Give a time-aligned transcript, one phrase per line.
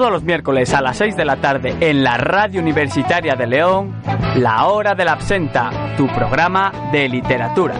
[0.00, 4.00] Todos los miércoles a las 6 de la tarde en la Radio Universitaria de León,
[4.36, 7.74] La Hora de la Absenta, tu programa de literatura.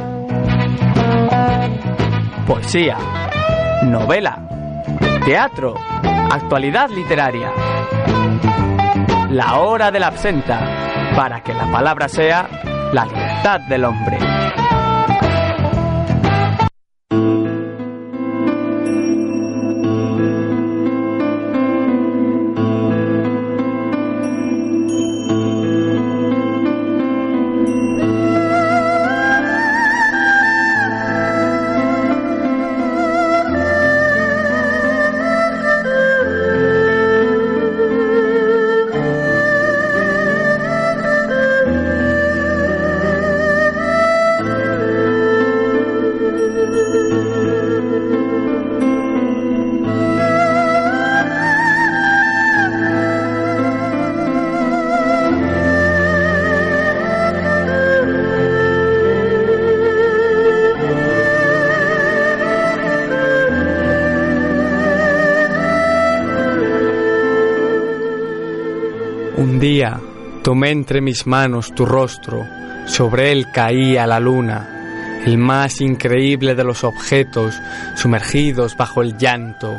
[2.47, 2.99] Poesía,
[3.85, 4.39] novela,
[5.25, 5.73] teatro,
[6.31, 7.51] actualidad literaria.
[9.31, 10.61] La Hora de la Absenta,
[11.17, 14.19] para que la palabra sea la libertad del hombre.
[69.41, 69.99] Un día
[70.43, 72.47] tomé entre mis manos tu rostro,
[72.85, 77.59] sobre él caía la luna, el más increíble de los objetos
[77.97, 79.75] sumergidos bajo el llanto,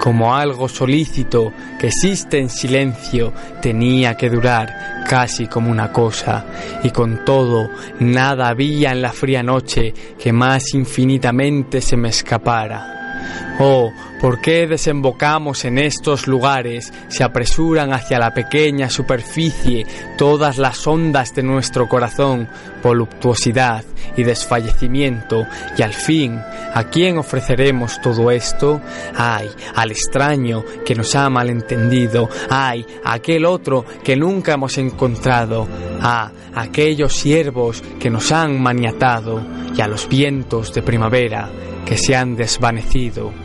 [0.00, 6.46] como algo solícito que existe en silencio, tenía que durar casi como una cosa,
[6.82, 7.68] y con todo
[8.00, 13.53] nada había en la fría noche que más infinitamente se me escapara.
[13.60, 16.92] Oh, ¿por qué desembocamos en estos lugares?
[17.06, 19.86] Se apresuran hacia la pequeña superficie
[20.18, 22.48] todas las ondas de nuestro corazón,
[22.82, 23.84] voluptuosidad
[24.16, 25.46] y desfallecimiento,
[25.78, 26.40] y al fin,
[26.74, 28.80] ¿a quién ofreceremos todo esto?
[29.14, 35.68] Ay, al extraño que nos ha malentendido, ay, a aquel otro que nunca hemos encontrado,
[36.00, 39.40] a aquellos siervos que nos han maniatado,
[39.76, 41.50] y a los vientos de primavera
[41.84, 43.43] que se han desvanecido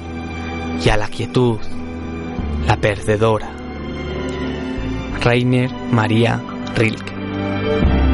[0.84, 1.59] y a la quietud,
[2.66, 3.50] la perdedora.
[5.22, 6.41] Rainer María
[6.75, 8.09] Rilke.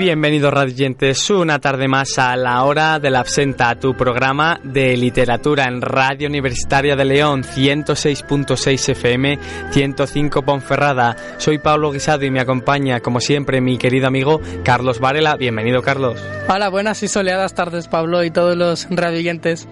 [0.00, 5.64] Bienvenidos radiantes una tarde más a la hora de la absenta, tu programa de literatura
[5.64, 9.38] en Radio Universitaria de León 106.6 FM
[9.70, 11.14] 105 Ponferrada.
[11.36, 15.36] Soy Pablo Guisado y me acompaña como siempre mi querido amigo Carlos Varela.
[15.36, 16.18] Bienvenido Carlos.
[16.48, 19.68] Hola, buenas y soleadas tardes Pablo y todos los radioyentes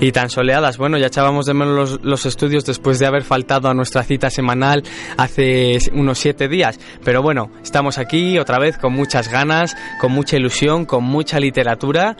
[0.00, 0.78] y tan soleadas.
[0.78, 4.82] Bueno, ya echábamos de menos los, estudios después de haber faltado a nuestra cita semanal
[5.16, 6.78] hace unos siete días.
[7.04, 12.16] Pero bueno, estamos aquí otra vez con muchas ganas, con mucha ilusión, con mucha literatura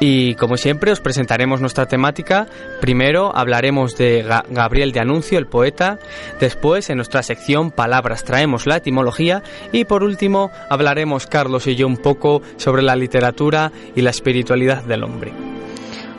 [0.00, 2.46] y como siempre os presentaremos nuestra temática.
[2.80, 5.98] Primero hablaremos de Ga Gabriel de Anuncio, el poeta.
[6.40, 9.42] Después, en nuestra sección Palabras, traemos la etimología.
[9.72, 14.84] Y por último, hablaremos Carlos y yo un poco sobre la literatura y la espiritualidad
[14.84, 15.32] del hombre.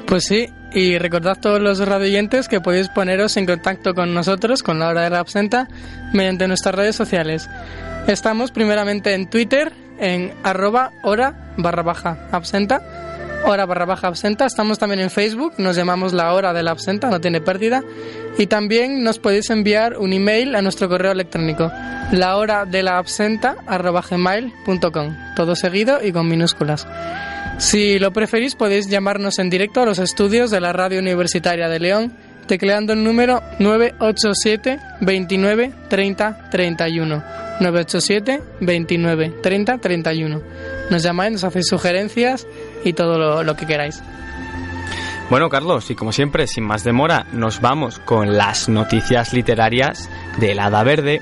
[0.06, 4.80] Pues sí, y recordad todos los radioyentes que podéis poneros en contacto con nosotros, con
[4.80, 5.68] la hora de la absenta,
[6.14, 7.50] mediante nuestras redes sociales.
[8.08, 12.82] Estamos primeramente en Twitter, en arroba hora barra baja absenta,
[13.46, 14.46] hora barra baja absenta.
[14.46, 17.84] Estamos también en Facebook, nos llamamos la hora de la absenta, no tiene pérdida.
[18.38, 21.72] Y también nos podéis enviar un email a nuestro correo electrónico,
[22.12, 26.88] la hora de la absenta gmail.com, todo seguido y con minúsculas.
[27.58, 31.80] Si lo preferís podéis llamarnos en directo a los estudios de la Radio Universitaria de
[31.80, 32.14] León
[32.48, 37.24] tecleando el número 987 29 30 31.
[37.60, 40.42] 987 29 30 31.
[40.90, 42.48] Nos llamáis, nos hacéis sugerencias
[42.84, 44.02] y todo lo, que queráis.
[45.30, 50.10] Bueno, Carlos, y como siempre, sin más demora, nos vamos con las noticias literarias
[50.40, 51.22] del Hada Verde.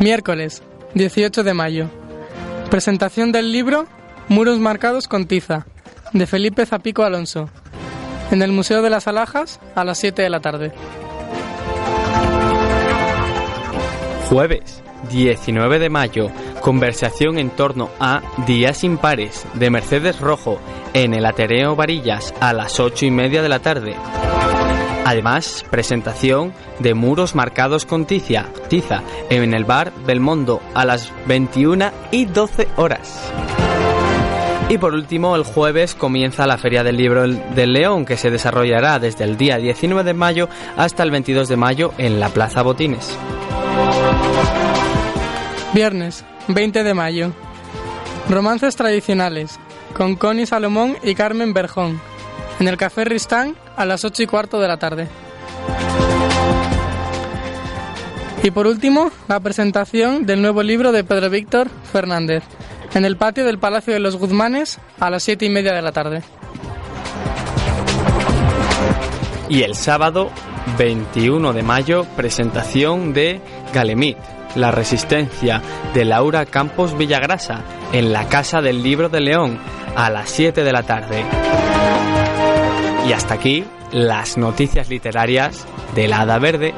[0.00, 0.62] Miércoles,
[0.94, 1.90] 18 de mayo.
[2.70, 3.86] Presentación del libro
[4.28, 5.66] Muros marcados con tiza,
[6.14, 7.50] de Felipe Zapico Alonso,
[8.30, 10.72] en el Museo de las Alhajas a las 7 de la tarde.
[14.30, 16.30] Jueves 19 de mayo,
[16.62, 20.58] conversación en torno a Días Impares de Mercedes Rojo
[20.94, 23.96] en el Ateneo Varillas a las 8 y media de la tarde.
[25.10, 31.90] Además, presentación de muros marcados con tiza, tiza en el bar Belmondo a las 21
[32.12, 33.32] y 12 horas.
[34.68, 39.00] Y por último, el jueves comienza la Feria del Libro del León, que se desarrollará
[39.00, 43.18] desde el día 19 de mayo hasta el 22 de mayo en la Plaza Botines.
[45.74, 47.32] Viernes, 20 de mayo.
[48.28, 49.58] Romances tradicionales,
[49.92, 52.00] con Connie Salomón y Carmen Berjón,
[52.60, 55.08] en el Café Ristán a las 8 y cuarto de la tarde.
[58.42, 62.42] Y por último, la presentación del nuevo libro de Pedro Víctor Fernández,
[62.94, 65.92] en el patio del Palacio de los Guzmanes a las 7 y media de la
[65.92, 66.22] tarde.
[69.48, 70.30] Y el sábado
[70.78, 73.40] 21 de mayo, presentación de
[73.74, 74.16] Galemit,
[74.54, 75.62] la resistencia
[75.92, 77.62] de Laura Campos Villagrasa
[77.92, 79.58] en la Casa del Libro de León
[79.96, 81.24] a las 7 de la tarde.
[83.08, 86.74] Y hasta aquí las noticias literarias del Hada Verde.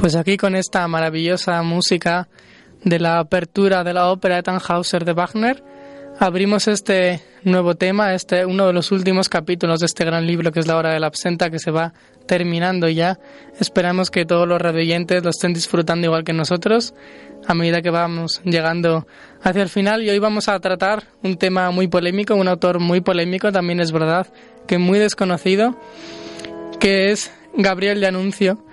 [0.00, 2.26] Pues aquí con esta maravillosa música
[2.82, 5.62] de la apertura de la ópera de Tannhauser de Wagner,
[6.18, 10.60] abrimos este nuevo tema, este uno de los últimos capítulos de este gran libro que
[10.60, 11.92] es La hora de la absenta que se va
[12.26, 13.18] terminando ya.
[13.60, 16.94] Esperamos que todos los radioyentes lo estén disfrutando igual que nosotros
[17.46, 19.06] a medida que vamos llegando
[19.42, 23.02] hacia el final y hoy vamos a tratar un tema muy polémico, un autor muy
[23.02, 24.28] polémico, también es verdad,
[24.66, 25.78] que muy desconocido,
[26.78, 28.64] que es Gabriel de Anuncio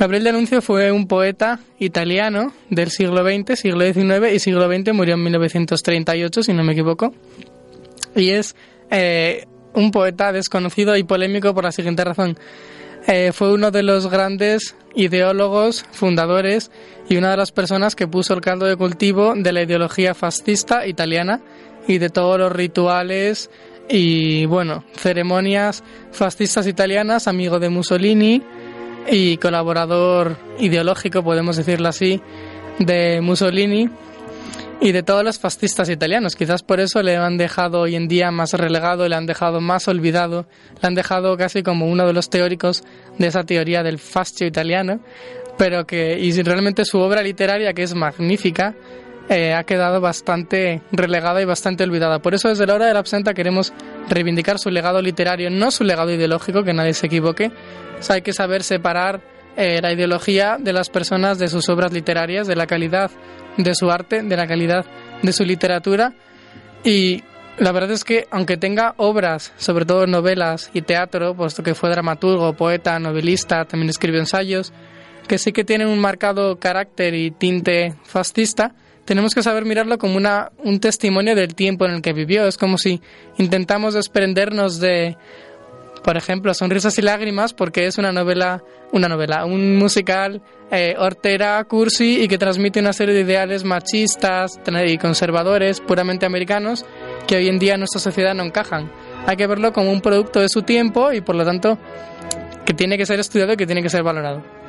[0.00, 4.94] Gabriel de Anuncio fue un poeta italiano del siglo XX, siglo XIX y siglo XX,
[4.94, 7.12] murió en 1938, si no me equivoco.
[8.16, 8.56] Y es
[8.90, 9.44] eh,
[9.74, 12.38] un poeta desconocido y polémico por la siguiente razón.
[13.08, 16.70] Eh, fue uno de los grandes ideólogos, fundadores
[17.10, 20.86] y una de las personas que puso el caldo de cultivo de la ideología fascista
[20.86, 21.42] italiana
[21.86, 23.50] y de todos los rituales
[23.86, 28.42] y, bueno, ceremonias fascistas italianas, amigo de Mussolini,
[29.08, 32.20] y colaborador ideológico, podemos decirlo así,
[32.78, 33.88] de Mussolini
[34.80, 36.36] y de todos los fascistas italianos.
[36.36, 39.88] Quizás por eso le han dejado hoy en día más relegado, le han dejado más
[39.88, 40.46] olvidado,
[40.80, 42.82] le han dejado casi como uno de los teóricos
[43.18, 45.00] de esa teoría del fascio italiano,
[45.58, 48.74] pero que, y realmente su obra literaria, que es magnífica,
[49.30, 52.18] eh, ha quedado bastante relegada y bastante olvidada.
[52.18, 53.72] Por eso desde la hora de la absenta queremos
[54.08, 57.52] reivindicar su legado literario, no su legado ideológico, que nadie se equivoque.
[58.08, 59.20] hay que saber separar
[59.56, 63.12] eh, la ideología de las personas de sus obras literarias, de la calidad
[63.56, 64.84] de su arte, de la calidad
[65.22, 66.12] de su literatura.
[66.82, 67.22] Y
[67.56, 71.90] la verdad es que aunque tenga obras, sobre todo novelas y teatro, puesto que fue
[71.90, 74.72] dramaturgo, poeta, novelista, también escribió ensayos,
[75.28, 78.74] que sí que tienen un marcado carácter y tinte fascista,
[79.10, 82.46] tenemos que saber mirarlo como una, un testimonio del tiempo en el que vivió.
[82.46, 83.00] Es como si
[83.38, 85.16] intentamos desprendernos de,
[86.04, 88.62] por ejemplo, Sonrisas y Lágrimas, porque es una novela,
[88.92, 94.60] una novela, un musical eh, hortera, cursi y que transmite una serie de ideales machistas
[94.86, 96.86] y conservadores, puramente americanos,
[97.26, 98.92] que hoy en día en nuestra sociedad no encajan.
[99.26, 101.78] Hay que verlo como un producto de su tiempo y por lo tanto
[102.64, 104.59] que tiene que ser estudiado y que tiene que ser valorado.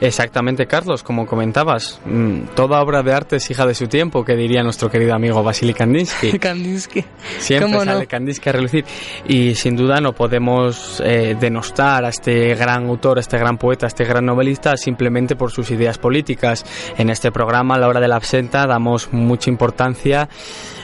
[0.00, 4.36] Exactamente, Carlos, como comentabas, mm, toda obra de arte es hija de su tiempo, que
[4.36, 6.38] diría nuestro querido amigo Vasily Kandinsky.
[6.38, 7.04] Kandinsky.
[7.38, 8.84] Siempre sale Kandinsky a relucir.
[9.26, 13.86] Y sin duda no podemos eh, denostar a este gran autor, a este gran poeta,
[13.86, 16.64] a este gran novelista simplemente por sus ideas políticas.
[16.96, 20.28] En este programa, a la hora de la absenta, damos mucha importancia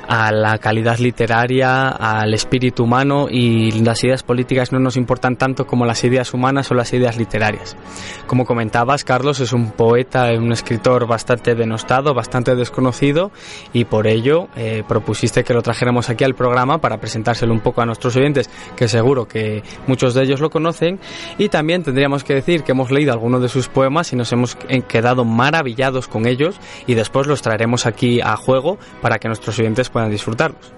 [0.08, 5.66] a la calidad literaria, al espíritu humano y las ideas políticas no nos importan tanto
[5.66, 7.76] como las ideas humanas o las ideas literarias.
[8.26, 13.30] Como comentabas, Carlos, es un poeta, un escritor bastante denostado, bastante desconocido
[13.72, 17.82] y por ello eh, propusiste que lo trajéramos aquí al programa para presentárselo un poco
[17.82, 20.98] a nuestros oyentes, que seguro que muchos de ellos lo conocen.
[21.38, 24.56] Y también tendríamos que decir que hemos leído algunos de sus poemas y nos hemos
[24.88, 29.90] quedado maravillados con ellos y después los traeremos aquí a juego para que nuestros oyentes
[29.94, 30.72] puedan disfrutarlos.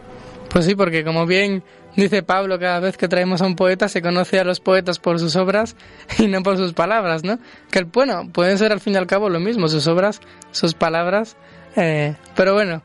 [0.51, 1.65] Pues sí, porque como bien
[1.97, 5.19] dice Pablo, cada vez que traemos a un poeta se conoce a los poetas por
[5.19, 5.75] sus obras
[6.19, 7.39] y no por sus palabras, ¿no?
[7.71, 10.21] Que bueno, pueden ser al fin y al cabo lo mismo, sus obras,
[10.51, 11.39] sus palabras,
[11.77, 12.83] eh, pero bueno,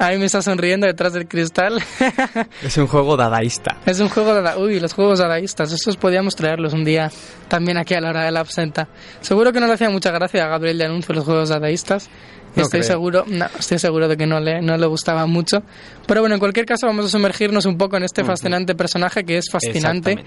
[0.00, 1.78] Ahí me está sonriendo detrás del cristal.
[2.64, 3.76] es un juego dadaísta.
[3.84, 4.58] Es un juego dadaísta.
[4.58, 5.72] Uy, los juegos dadaístas.
[5.72, 7.12] Estos podíamos traerlos un día
[7.48, 8.88] también aquí a la hora de la absenta.
[9.20, 12.08] Seguro que no le hacía mucha gracia a Gabriel de Anuncio los juegos dadaístas.
[12.56, 15.62] estoy seguro, no, estoy seguro de que no le, no le gustaba mucho.
[16.06, 19.36] Pero bueno, en cualquier caso vamos a sumergirnos un poco en este fascinante personaje que
[19.36, 20.24] es fascinante.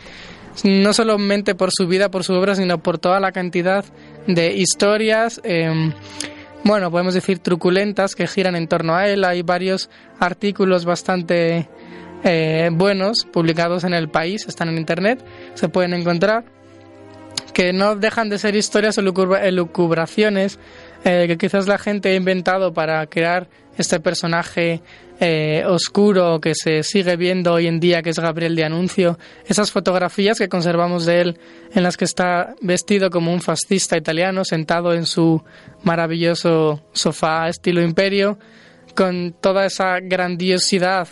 [0.66, 3.84] No solamente por su vida, por su obra, sino por toda la cantidad
[4.28, 5.42] de historias.
[5.44, 5.92] Eh,
[6.64, 9.26] bueno, podemos decir truculentas que giran en torno a él.
[9.26, 9.90] Hay varios
[10.20, 11.68] artículos bastante
[12.24, 15.24] eh, buenos publicados en el país, están en internet,
[15.56, 16.46] se pueden encontrar,
[17.54, 20.58] que no dejan de ser historias o elucubraciones
[21.04, 24.82] eh, que quizás la gente ha inventado para crear este personaje
[25.20, 29.72] eh, oscuro que se sigue viendo hoy en día, que es Gabriel de Anuncio, esas
[29.72, 31.40] fotografías que conservamos de él
[31.74, 35.44] en las que está vestido como un fascista italiano, sentado en su
[35.84, 38.38] maravilloso sofá estilo imperio,
[38.96, 41.08] con toda esa grandiosidad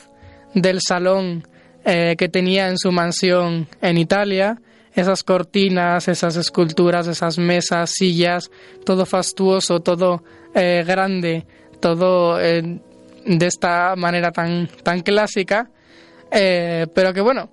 [0.54, 1.48] del salón
[1.86, 4.60] eh, que tenía en su mansión en Italia,
[4.94, 8.52] esas cortinas, esas esculturas, esas mesas, sillas,
[8.86, 11.46] todo fastuoso, todo eh, grande,
[11.80, 12.38] todo
[13.26, 15.70] de esta manera tan, tan clásica,
[16.32, 17.50] eh, pero que bueno,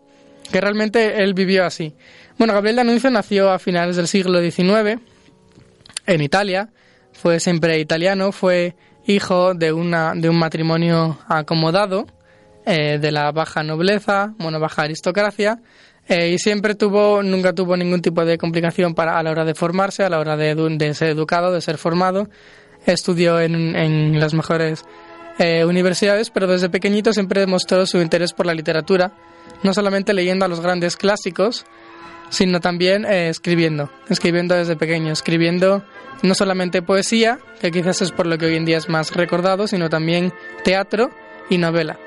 [0.50, 1.94] que realmente él vivió así.
[2.38, 5.00] Bueno, Gabriel de Anuncio nació a finales del siglo XIX
[6.06, 6.70] en Italia,
[7.12, 8.76] fue siempre italiano, fue
[9.06, 12.06] hijo de, una, de un matrimonio acomodado,
[12.64, 15.60] eh, de la baja nobleza, bueno, baja aristocracia,
[16.08, 19.54] eh, y siempre tuvo, nunca tuvo ningún tipo de complicación para, a la hora de
[19.54, 22.28] formarse, a la hora de, ser educado, de ser formado.
[22.86, 24.84] Estudió en, en las mejores
[25.38, 29.12] eh, universidades, pero desde pequeñito siempre demostró su interés por la literatura,
[29.62, 31.64] no solamente leyendo a los grandes clásicos,
[32.28, 35.84] sino también eh, escribiendo, escribiendo desde pequeño, escribiendo
[36.22, 39.68] no solamente poesía, que quizás es por lo que hoy en día es más recordado,
[39.68, 40.32] sino también
[40.64, 41.10] teatro
[41.48, 41.98] y novela.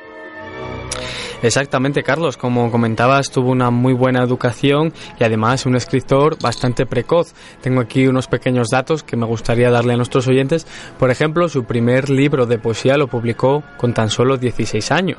[1.41, 2.37] Exactamente, Carlos.
[2.37, 7.33] Como comentabas, tuvo una muy buena educación y además un escritor bastante precoz.
[7.61, 10.67] Tengo aquí unos pequeños datos que me gustaría darle a nuestros oyentes.
[10.99, 15.17] Por ejemplo, su primer libro de poesía lo publicó con tan solo 16 años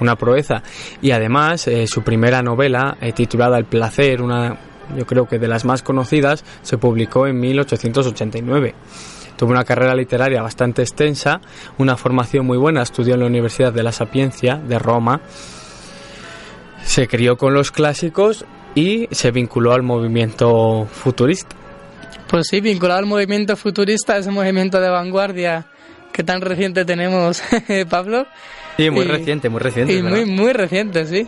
[0.00, 0.62] una proeza.
[1.00, 4.58] Y además, eh, su primera novela, eh, titulada El placer, una
[4.96, 8.74] yo creo que de las más conocidas, se publicó en 1889.
[9.36, 11.40] Tuvo una carrera literaria bastante extensa,
[11.78, 15.20] una formación muy buena, estudió en la Universidad de la Sapiencia de Roma,
[16.84, 21.56] se crió con los clásicos y se vinculó al movimiento futurista.
[22.28, 25.66] Pues sí, vinculado al movimiento futurista, ese movimiento de vanguardia
[26.12, 27.42] que tan reciente tenemos,
[27.90, 28.26] Pablo.
[28.76, 29.94] Sí, muy reciente, muy reciente.
[29.94, 31.26] Y muy, muy reciente, sí.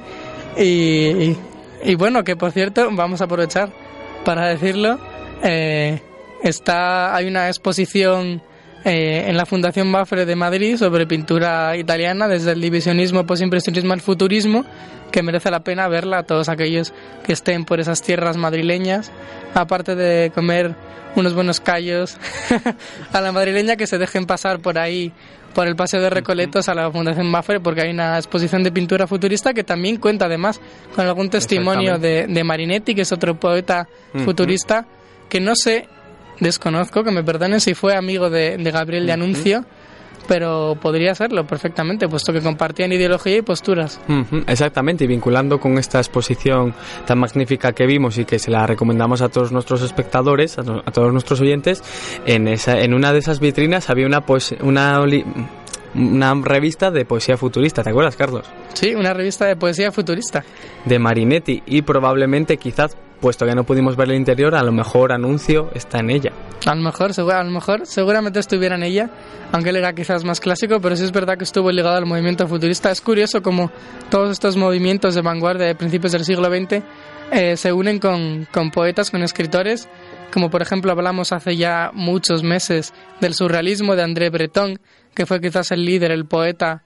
[0.56, 1.36] Y,
[1.84, 3.70] y, bueno, que por cierto, vamos a aprovechar
[4.24, 4.98] para decirlo.
[5.42, 6.00] Eh,
[6.42, 8.42] Está, hay una exposición
[8.84, 14.00] eh, en la Fundación Mafre de Madrid sobre pintura italiana, desde el divisionismo, postimpresionismo al
[14.00, 14.64] futurismo,
[15.10, 16.92] que merece la pena verla a todos aquellos
[17.24, 19.10] que estén por esas tierras madrileñas,
[19.54, 20.76] aparte de comer
[21.16, 22.16] unos buenos callos
[23.12, 25.12] a la madrileña que se dejen pasar por ahí
[25.54, 29.06] por el paseo de Recoletos a la Fundación Mafre porque hay una exposición de pintura
[29.06, 30.60] futurista que también cuenta además
[30.94, 33.88] con algún testimonio de, de Marinetti que es otro poeta
[34.24, 34.86] futurista
[35.30, 35.88] que no sé
[36.40, 39.64] Desconozco, que me perdonen si fue amigo de, Gabriel de Anuncio,
[40.28, 44.00] pero podría serlo perfectamente, puesto que compartían ideología y posturas.
[44.46, 46.74] Exactamente, y vinculando con esta exposición
[47.06, 51.12] tan magnífica que vimos y que se la recomendamos a todos nuestros espectadores, a, todos
[51.12, 51.82] nuestros oyentes,
[52.26, 54.22] en, esa, en una de esas vitrinas había una,
[54.62, 55.00] una,
[55.94, 58.46] una revista de poesía futurista, ¿te acuerdas, Carlos?
[58.74, 60.44] Sí, una revista de poesía futurista.
[60.84, 65.12] De Marinetti, y probablemente quizás puesto que no pudimos ver el interior, a lo mejor
[65.12, 66.32] anuncio está en ella.
[66.66, 69.10] A lo mejor, a lo mejor, seguramente estuviera en ella,
[69.52, 72.46] aunque él era quizás más clásico, pero sí es verdad que estuvo ligado al movimiento
[72.46, 72.90] futurista.
[72.90, 73.70] Es curioso como
[74.10, 76.82] todos estos movimientos de vanguardia de principios del siglo XX
[77.32, 79.88] eh, se unen con, con poetas, con escritores,
[80.32, 84.78] como por ejemplo hablamos hace ya muchos meses del surrealismo de André Breton,
[85.14, 86.84] que fue quizás el líder, el poeta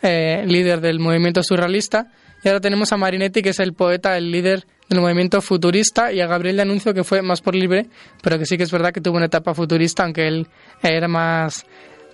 [0.00, 2.10] eh, líder del movimiento surrealista,
[2.42, 6.20] y ahora tenemos a Marinetti, que es el poeta, el líder del movimiento futurista y
[6.20, 7.86] a Gabriel le anuncio que fue más por libre,
[8.22, 10.48] pero que sí que es verdad que tuvo una etapa futurista, aunque él
[10.82, 11.64] era más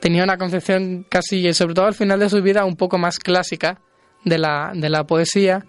[0.00, 3.80] tenía una concepción casi, sobre todo al final de su vida, un poco más clásica
[4.24, 5.64] de la, de la poesía,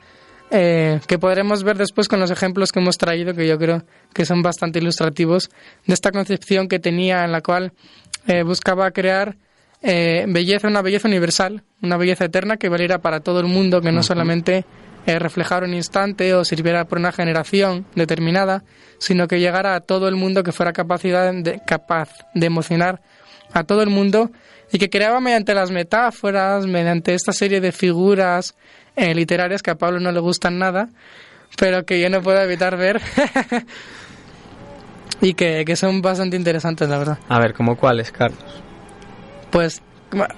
[0.52, 4.26] eh, que podremos ver después con los ejemplos que hemos traído, que yo creo que
[4.26, 5.50] son bastante ilustrativos,
[5.86, 7.74] de esta concepción que tenía en la cual
[8.28, 9.38] eh, buscaba crear
[9.82, 13.92] eh, belleza, una belleza universal, una belleza eterna que valiera para todo el mundo, que
[13.92, 14.66] no solamente
[15.06, 18.64] reflejara un instante o sirviera por una generación determinada,
[19.00, 23.02] sino que llegara a todo el mundo que fuera capacidad de, capaz de emocionar
[23.52, 24.30] a todo el mundo
[24.72, 28.56] y que creaba mediante las metáforas, mediante esta serie de figuras
[28.96, 30.90] eh, literarias que a Pablo no le gustan nada,
[31.58, 33.02] pero que yo no puedo evitar ver
[35.22, 37.20] y que, que, son bastante interesantes, la verdad.
[37.28, 38.62] A ver, ¿cómo cuáles, Carlos?
[39.52, 39.82] Pues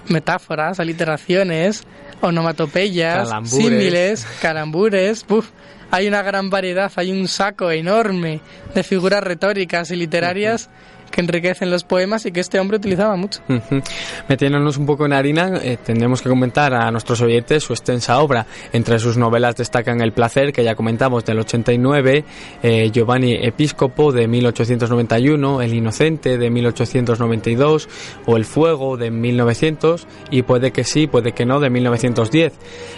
[0.08, 1.84] metáforas, aliteraciones,
[2.22, 5.26] onomatopeyas, símiles, calambures,
[5.92, 8.40] hay una gran variedad, hay un saco enorme
[8.74, 10.70] de figuras retóricas y literarias
[11.12, 13.42] que enriquecen los poemas y que este hombre utilizaba mucho.
[14.28, 18.46] Metiéndonos un poco en harina, eh, tendremos que comentar a nuestros oyentes su extensa obra.
[18.74, 22.24] Entre sus novelas destacan El placer, que ya comentamos, del 89,
[22.64, 27.90] eh, Giovanni Episcopo, de 1891, El inocente, de 1892,
[28.26, 32.54] o El fuego, de 1900, y Puede que sí, puede que no, de 1910,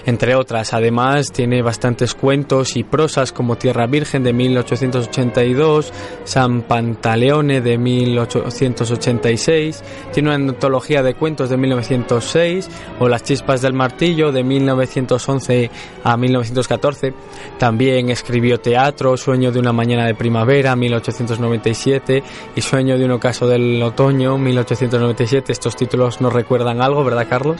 [0.05, 0.73] entre otras.
[0.73, 5.93] Además, tiene bastantes cuentos y prosas como Tierra Virgen, de 1882,
[6.23, 12.69] San Pantaleone, de 1882, 1886, tiene una antología de cuentos de 1906
[12.99, 15.69] o Las chispas del martillo de 1911
[16.03, 17.13] a 1914.
[17.57, 22.23] También escribió teatro, Sueño de una mañana de primavera 1897
[22.55, 25.51] y Sueño de un ocaso del otoño 1897.
[25.51, 27.59] Estos títulos nos recuerdan algo, ¿verdad, Carlos?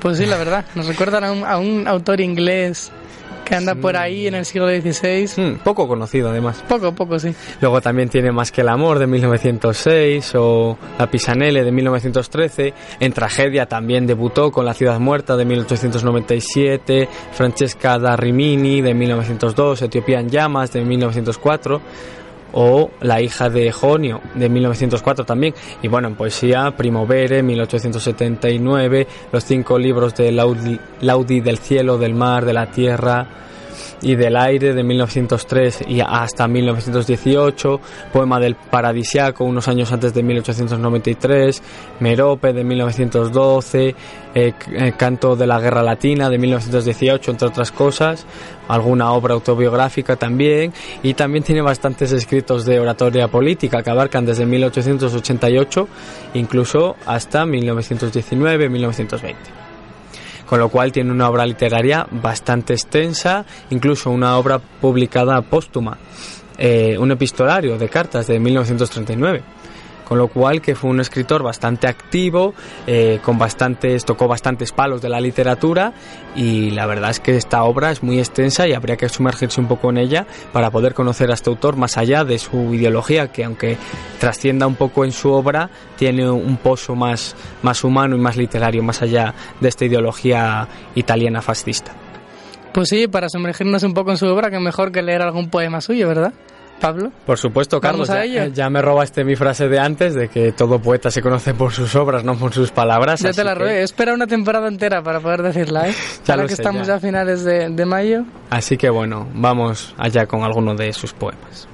[0.00, 2.92] Pues sí, la verdad, nos recuerdan a un, a un autor inglés
[3.44, 5.28] que anda por ahí en el siglo XVI.
[5.36, 6.64] Hmm, poco conocido, además.
[6.68, 7.34] Poco, poco, sí.
[7.60, 12.74] Luego también tiene Más que el amor de 1906 o La Pisanelle de 1913.
[13.00, 19.82] En tragedia también debutó con La ciudad muerta de 1897, Francesca da Rimini de 1902,
[19.82, 21.80] Etiopía en llamas de 1904
[22.54, 25.54] o La hija de Jonio de 1904 también.
[25.82, 32.14] Y bueno, en poesía, Primovere 1879, los cinco libros de Laudi, Laudi del cielo, del
[32.14, 33.26] mar, de la tierra,
[34.02, 37.80] y del aire de 1903 y hasta 1918,
[38.12, 41.62] poema del paradisiaco unos años antes de 1893,
[42.00, 43.94] Merope de 1912,
[44.34, 44.52] eh,
[44.96, 48.26] Canto de la Guerra Latina de 1918, entre otras cosas,
[48.68, 50.72] alguna obra autobiográfica también
[51.02, 55.88] y también tiene bastantes escritos de oratoria política que abarcan desde 1888
[56.34, 59.34] incluso hasta 1919-1920
[60.46, 65.96] con lo cual tiene una obra literaria bastante extensa, incluso una obra publicada póstuma,
[66.58, 69.42] eh, un epistolario de cartas de 1939
[70.04, 72.54] con lo cual que fue un escritor bastante activo,
[72.86, 75.92] eh, con bastantes, tocó bastantes palos de la literatura
[76.36, 79.68] y la verdad es que esta obra es muy extensa y habría que sumergirse un
[79.68, 83.44] poco en ella para poder conocer a este autor más allá de su ideología, que
[83.44, 83.76] aunque
[84.18, 88.82] trascienda un poco en su obra, tiene un pozo más, más humano y más literario,
[88.82, 91.92] más allá de esta ideología italiana fascista.
[92.72, 95.80] Pues sí, para sumergirnos un poco en su obra, que mejor que leer algún poema
[95.80, 96.32] suyo, ¿verdad?
[96.80, 97.12] Pablo.
[97.26, 98.10] Por supuesto, Carlos.
[98.52, 101.94] Ya, me robaste mi frase de antes de que todo poeta se conoce por sus
[101.94, 103.20] obras, no por sus palabras.
[103.20, 103.82] Ya te la robé.
[103.82, 105.94] Espera una temporada entera para poder decirla, ¿eh?
[106.24, 106.96] ya que estamos ya.
[106.96, 108.24] a finales de, de mayo.
[108.50, 111.68] Así que bueno, vamos allá con alguno de sus poemas.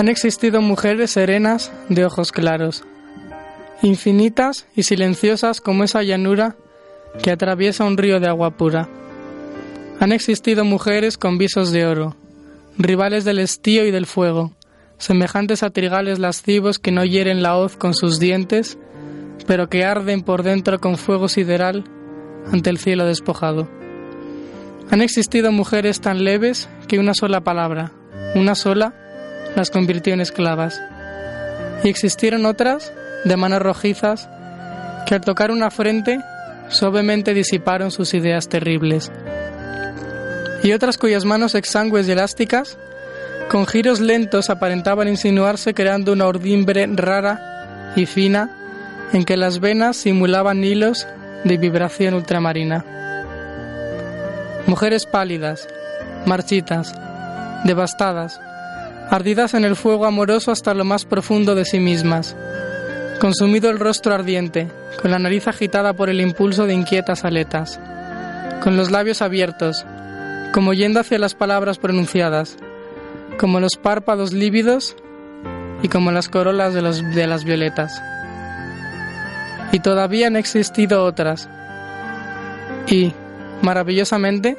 [0.00, 2.84] Han existido mujeres serenas de ojos claros,
[3.82, 6.56] infinitas y silenciosas como esa llanura
[7.22, 8.88] que atraviesa un río de agua pura.
[10.00, 12.16] Han existido mujeres con visos de oro,
[12.78, 14.52] rivales del estío y del fuego,
[14.96, 18.78] semejantes a trigales lascivos que no hieren la hoz con sus dientes,
[19.46, 21.84] pero que arden por dentro con fuego sideral
[22.50, 23.68] ante el cielo despojado.
[24.90, 27.92] Han existido mujeres tan leves que una sola palabra,
[28.34, 28.94] una sola,
[29.56, 30.80] las convirtió en esclavas.
[31.82, 32.92] Y existieron otras,
[33.24, 34.28] de manos rojizas,
[35.06, 36.20] que al tocar una frente
[36.68, 39.10] suavemente disiparon sus ideas terribles.
[40.62, 42.78] Y otras cuyas manos exangües y elásticas,
[43.50, 48.50] con giros lentos aparentaban insinuarse creando una ordimbre rara y fina
[49.12, 51.08] en que las venas simulaban hilos
[51.44, 52.84] de vibración ultramarina.
[54.66, 55.66] Mujeres pálidas,
[56.26, 56.94] marchitas,
[57.64, 58.40] devastadas,
[59.10, 62.36] ardidas en el fuego amoroso hasta lo más profundo de sí mismas,
[63.20, 64.68] consumido el rostro ardiente,
[65.02, 67.80] con la nariz agitada por el impulso de inquietas aletas,
[68.62, 69.84] con los labios abiertos,
[70.54, 72.56] como yendo hacia las palabras pronunciadas,
[73.38, 74.96] como los párpados lívidos
[75.82, 78.00] y como las corolas de, de las violetas.
[79.72, 81.48] Y todavía han existido otras.
[82.86, 83.12] Y,
[83.62, 84.56] maravillosamente,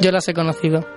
[0.00, 0.91] yo las he conocido.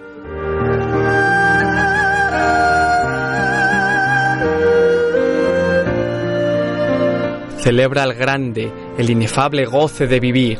[7.65, 10.59] Celebra el grande, el inefable goce de vivir,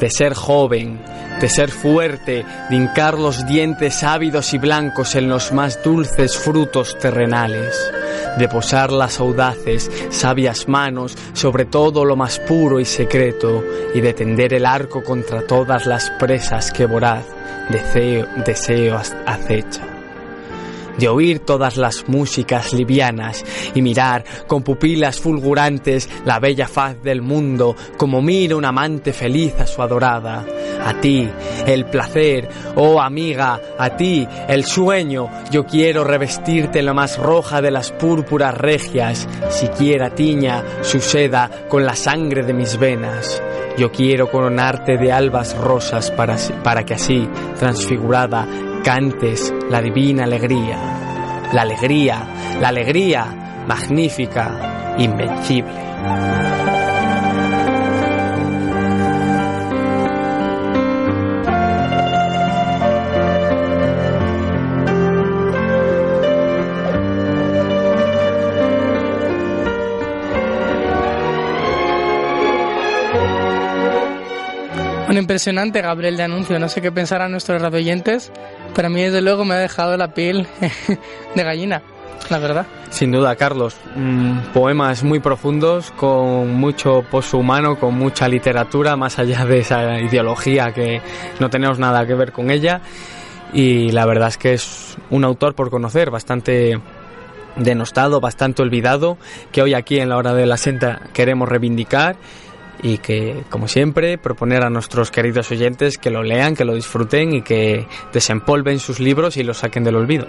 [0.00, 0.98] de ser joven,
[1.38, 6.98] de ser fuerte, de hincar los dientes ávidos y blancos en los más dulces frutos
[6.98, 7.78] terrenales,
[8.38, 13.62] de posar las audaces, sabias manos sobre todo lo más puro y secreto,
[13.94, 17.26] y de tender el arco contra todas las presas que voraz
[17.68, 19.95] deseo, deseo acecha
[20.98, 27.22] de oír todas las músicas livianas y mirar con pupilas fulgurantes la bella faz del
[27.22, 30.44] mundo como mira un amante feliz a su adorada.
[30.84, 31.28] A ti
[31.66, 37.60] el placer, oh amiga, a ti el sueño, yo quiero revestirte en la más roja
[37.60, 43.42] de las púrpuras regias, siquiera tiña su seda con la sangre de mis venas.
[43.76, 47.28] Yo quiero coronarte de albas rosas para, para que así,
[47.58, 48.46] transfigurada,
[48.86, 50.78] cantes la divina alegría,
[51.52, 52.24] la alegría,
[52.60, 55.86] la alegría magnífica, invencible.
[75.08, 78.30] Un impresionante Gabriel de anuncio, no sé qué pensarán nuestros radioyentes,
[78.76, 80.46] pero a mí desde luego me ha dejado la piel
[81.34, 81.82] de gallina,
[82.28, 82.66] la verdad.
[82.90, 83.74] Sin duda, Carlos.
[83.96, 89.98] Mm, poemas muy profundos, con mucho pozo humano, con mucha literatura, más allá de esa
[89.98, 91.00] ideología que
[91.40, 92.82] no tenemos nada que ver con ella.
[93.54, 96.78] Y la verdad es que es un autor por conocer, bastante
[97.56, 99.16] denostado, bastante olvidado,
[99.52, 102.16] que hoy aquí en la hora de la senta queremos reivindicar
[102.82, 107.34] y que, como siempre, proponer a nuestros queridos oyentes que lo lean, que lo disfruten
[107.34, 110.26] y que desempolven sus libros y los saquen del olvido.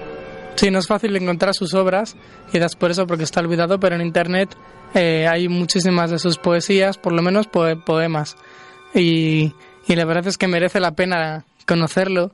[0.56, 2.16] Sí, no es fácil encontrar sus obras,
[2.52, 4.56] quizás por eso, porque está olvidado, pero en Internet
[4.96, 8.38] eh, hay muchísimas de sus poesías, por lo menos poemas.
[8.96, 9.54] Y,
[9.88, 12.32] y la verdad es que merece la pena conocerlo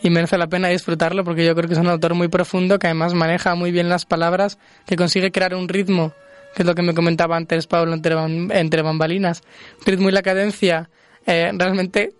[0.00, 2.86] y merece la pena disfrutarlo porque yo creo que es un autor muy profundo que
[2.86, 6.14] además maneja muy bien las palabras, que consigue crear un ritmo
[6.58, 8.16] que es lo que me comentaba antes Pablo entre,
[8.58, 9.44] entre bambalinas.
[9.86, 10.90] ritmo y la cadencia
[11.24, 12.14] eh, realmente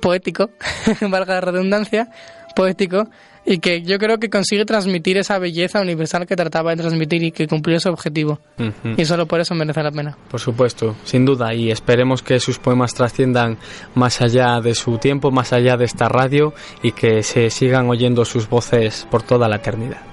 [0.00, 0.50] poético,
[1.10, 2.08] valga la redundancia,
[2.54, 3.08] poético,
[3.44, 7.32] y que yo creo que consigue transmitir esa belleza universal que trataba de transmitir y
[7.32, 8.38] que cumplió su objetivo.
[8.96, 10.16] Y solo por eso merece la pena.
[10.30, 13.58] Por supuesto, sin duda, y esperemos que sus poemas trasciendan
[13.96, 18.24] más allá de su tiempo, más allá de esta radio y que se sigan oyendo
[18.24, 20.11] sus voces por toda la eternidad.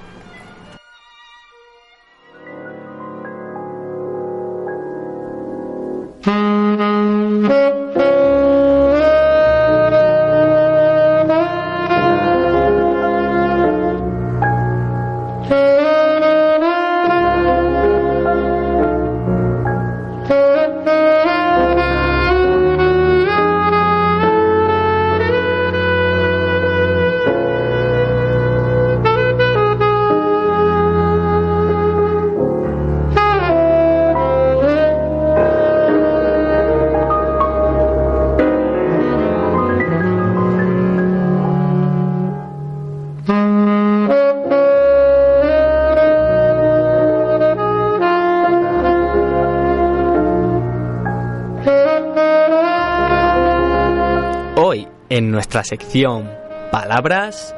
[55.20, 56.32] En nuestra sección
[56.72, 57.54] Palabras,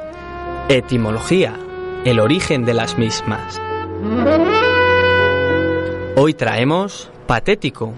[0.68, 1.54] Etimología,
[2.04, 3.60] el origen de las mismas.
[6.16, 7.94] Hoy traemos patético.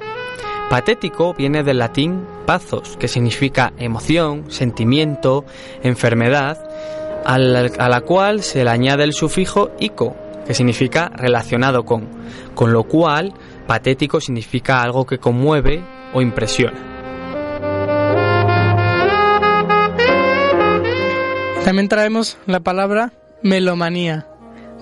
[0.68, 5.46] Patético viene del latín pathos, que significa emoción, sentimiento,
[5.82, 6.58] enfermedad,
[7.24, 10.14] a la, cual se le añade el sufijo ico,
[10.46, 12.06] que significa relacionado con,
[12.54, 13.32] con lo cual
[13.66, 16.93] patético significa algo que conmueve o impresiona.
[21.64, 24.26] También traemos la palabra melomanía.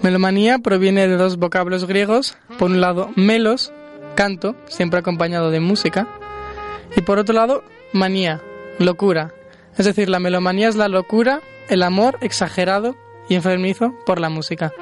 [0.02, 2.36] Melomanía proviene de dos vocablos griegos.
[2.58, 3.72] Por un lado, melos,
[4.16, 6.08] canto, siempre acompañado de música.
[6.96, 8.40] Y por otro lado, manía,
[8.80, 9.32] locura.
[9.78, 12.96] Es decir, la melomanía es la locura, el amor exagerado
[13.28, 14.72] y enfermizo por la música.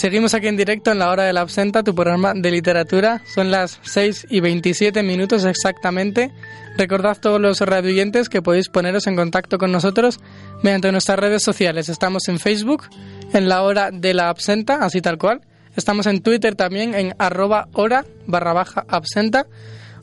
[0.00, 3.20] Seguimos aquí en directo en la hora de la absenta, tu programa de literatura.
[3.26, 6.30] Son las 6 y 27 minutos exactamente.
[6.78, 10.18] Recordad todos los radioyentes que podéis poneros en contacto con nosotros
[10.62, 11.90] mediante nuestras redes sociales.
[11.90, 12.84] Estamos en Facebook,
[13.34, 15.42] en la hora de la absenta, así tal cual.
[15.76, 19.48] Estamos en Twitter también en arroba hora barra baja absenta.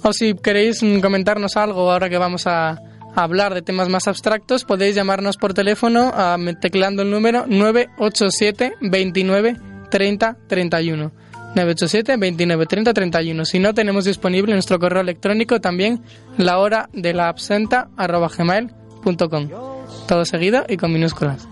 [0.04, 2.80] O si queréis comentarnos algo ahora que vamos a
[3.16, 6.14] hablar de temas más abstractos, podéis llamarnos por teléfono
[6.62, 11.12] tecleando el número 987 29 30 31.
[11.56, 13.46] 987 29 30 31.
[13.46, 16.02] Si no, tenemos disponible nuestro correo electrónico también
[16.38, 19.50] la hora de la absenta arroba gmail.com.
[20.08, 21.48] Todo seguido y con minúsculas.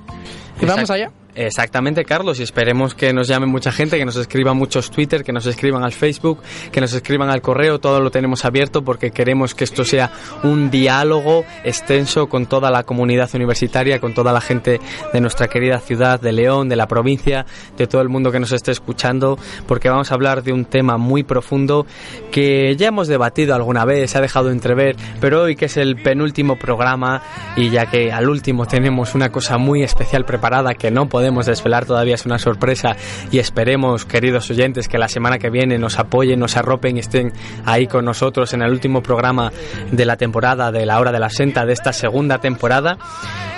[0.62, 1.12] Y vamos allá.
[1.36, 5.34] Exactamente, Carlos, y esperemos que nos llame mucha gente, que nos escriba muchos Twitter, que
[5.34, 6.40] nos escriban al Facebook,
[6.72, 10.12] que nos escriban al correo, todo lo tenemos abierto porque queremos que esto sea
[10.44, 14.80] un diálogo extenso con toda la comunidad universitaria, con toda la gente
[15.12, 17.46] de nuestra querida ciudad, de León, de la provincia,
[17.78, 20.98] de todo el mundo que nos esté escuchando, porque vamos a hablar de un tema
[20.98, 21.86] muy profundo
[22.32, 25.98] que ya hemos debatido alguna vez, se ha dejado entrever, pero hoy que es el
[25.98, 27.22] penúltimo programa
[27.58, 31.48] y ya que al último tenemos una cosa muy especial preparada que no podemos podemos
[31.48, 32.96] desvelar todavía, es una sorpresa
[33.32, 37.34] y esperemos, queridos oyentes, que la semana que viene nos apoyen, nos arropen y estén
[37.66, 39.52] ahí con nosotros en el último programa
[39.92, 43.00] de la temporada de la hora de la senta de esta segunda temporada.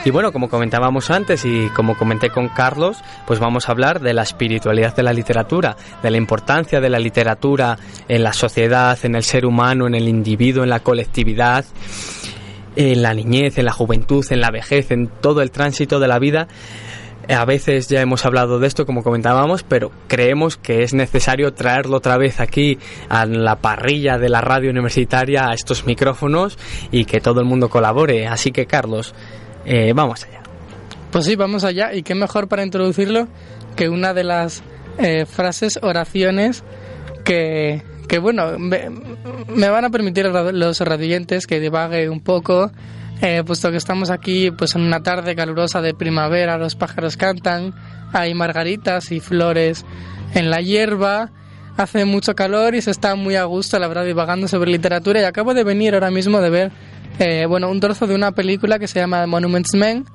[0.05, 4.13] Y bueno, como comentábamos antes y como comenté con Carlos, pues vamos a hablar de
[4.13, 7.77] la espiritualidad de la literatura, de la importancia de la literatura
[8.07, 11.65] en la sociedad, en el ser humano, en el individuo, en la colectividad
[12.77, 16.19] en la niñez, en la juventud, en la vejez, en todo el tránsito de la
[16.19, 16.47] vida,
[17.29, 21.97] a veces ya hemos hablado de esto, como comentábamos, pero creemos que es necesario traerlo
[21.97, 22.77] otra vez aquí
[23.09, 26.57] a la parrilla de la radio universitaria, a estos micrófonos
[26.91, 28.27] y que todo el mundo colabore.
[28.27, 29.13] Así que, Carlos,
[29.65, 30.41] eh, vamos allá.
[31.11, 31.93] Pues sí, vamos allá.
[31.93, 33.27] Y qué mejor para introducirlo
[33.75, 34.63] que una de las
[34.97, 36.63] eh, frases, oraciones
[37.23, 38.89] que, que bueno, me,
[39.69, 42.71] van a permitir los radiantes que divague un poco
[43.21, 47.73] eh, puesto que estamos aquí pues en una tarde calurosa de primavera, los pájaros cantan,
[48.13, 49.85] hay margaritas y flores
[50.33, 51.31] en la hierba,
[51.77, 55.21] hace mucho calor y se está muy a gusto, la verdad, divagando sobre literatura.
[55.21, 56.71] Y acabo de venir ahora mismo de ver
[57.19, 60.05] eh, bueno, un trozo de una película que se llama Monuments Men,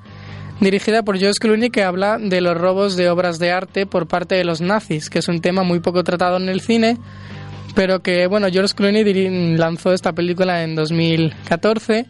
[0.61, 4.37] dirigida por George Clooney que habla de los robos de obras de arte por parte
[4.37, 6.99] de los nazis, que es un tema muy poco tratado en el cine,
[7.75, 12.07] pero que bueno, George Clooney lanzó esta película en 2014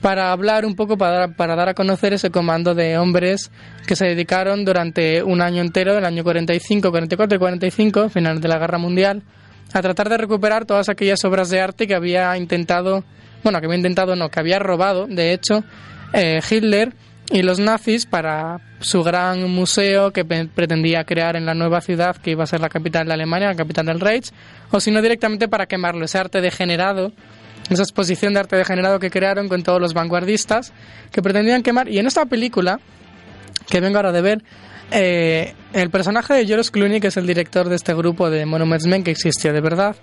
[0.00, 3.50] para hablar un poco, para dar, para dar a conocer ese comando de hombres
[3.86, 8.48] que se dedicaron durante un año entero, del año 45, 44 y 45, final de
[8.48, 9.22] la Guerra Mundial,
[9.72, 13.04] a tratar de recuperar todas aquellas obras de arte que había intentado,
[13.42, 15.64] bueno, que había intentado, no, que había robado, de hecho,
[16.12, 16.92] eh, Hitler
[17.30, 22.30] y los nazis para su gran museo que pretendía crear en la nueva ciudad que
[22.30, 24.30] iba a ser la capital de Alemania, la capital del Reich,
[24.70, 27.12] o si no directamente para quemarlo, ese arte degenerado
[27.70, 30.72] esa exposición de arte degenerado que crearon con todos los vanguardistas
[31.10, 31.88] que pretendían quemar.
[31.88, 32.80] Y en esta película,
[33.68, 34.44] que vengo ahora de ver,
[34.90, 38.86] eh, el personaje de George Clooney, que es el director de este grupo de Monuments
[38.86, 39.96] Men que existió de verdad,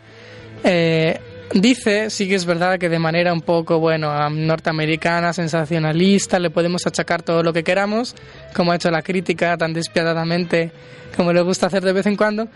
[0.63, 1.19] eh,
[1.53, 6.85] dice, sí que es verdad que de manera un poco, bueno, norteamericana, sensacionalista, le podemos
[6.85, 8.15] achacar todo lo que queramos,
[8.53, 10.71] como ha hecho la crítica tan despiadadamente
[11.15, 12.47] como le gusta hacer de vez en cuando,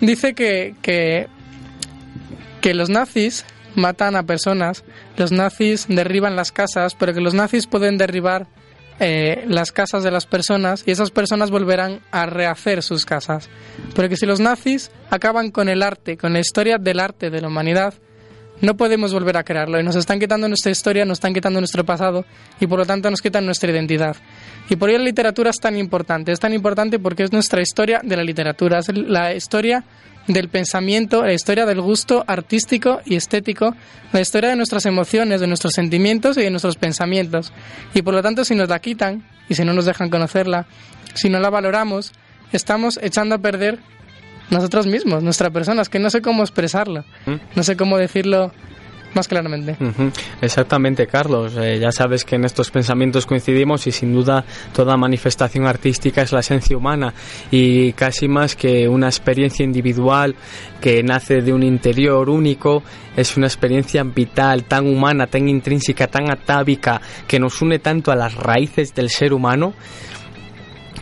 [0.00, 1.28] dice que, que,
[2.60, 4.84] que los nazis matan a personas,
[5.16, 8.46] los nazis derriban las casas, pero que los nazis pueden derribar
[9.00, 13.48] eh, las casas de las personas y esas personas volverán a rehacer sus casas.
[13.94, 17.40] Pero que si los nazis acaban con el arte, con la historia del arte de
[17.40, 17.94] la humanidad,
[18.60, 21.84] no podemos volver a crearlo y nos están quitando nuestra historia, nos están quitando nuestro
[21.84, 22.24] pasado
[22.60, 24.16] y por lo tanto nos quitan nuestra identidad.
[24.70, 28.00] Y por ello la literatura es tan importante, es tan importante porque es nuestra historia
[28.04, 29.84] de la literatura, es la historia
[30.26, 33.74] del pensamiento, la historia del gusto artístico y estético,
[34.12, 37.52] la historia de nuestras emociones, de nuestros sentimientos y de nuestros pensamientos.
[37.94, 40.66] Y por lo tanto, si nos la quitan y si no nos dejan conocerla,
[41.14, 42.12] si no la valoramos,
[42.52, 43.78] estamos echando a perder
[44.50, 45.82] nosotros mismos, nuestra persona.
[45.82, 47.34] Es que no sé cómo expresarlo, ¿Mm?
[47.56, 48.52] no sé cómo decirlo
[49.14, 49.76] más claramente.
[50.40, 51.54] Exactamente, Carlos.
[51.56, 54.44] Eh, ya sabes que en estos pensamientos coincidimos y sin duda
[54.74, 57.14] toda manifestación artística es la esencia humana
[57.50, 60.34] y casi más que una experiencia individual
[60.80, 62.82] que nace de un interior único,
[63.16, 68.16] es una experiencia vital, tan humana, tan intrínseca, tan atávica, que nos une tanto a
[68.16, 69.74] las raíces del ser humano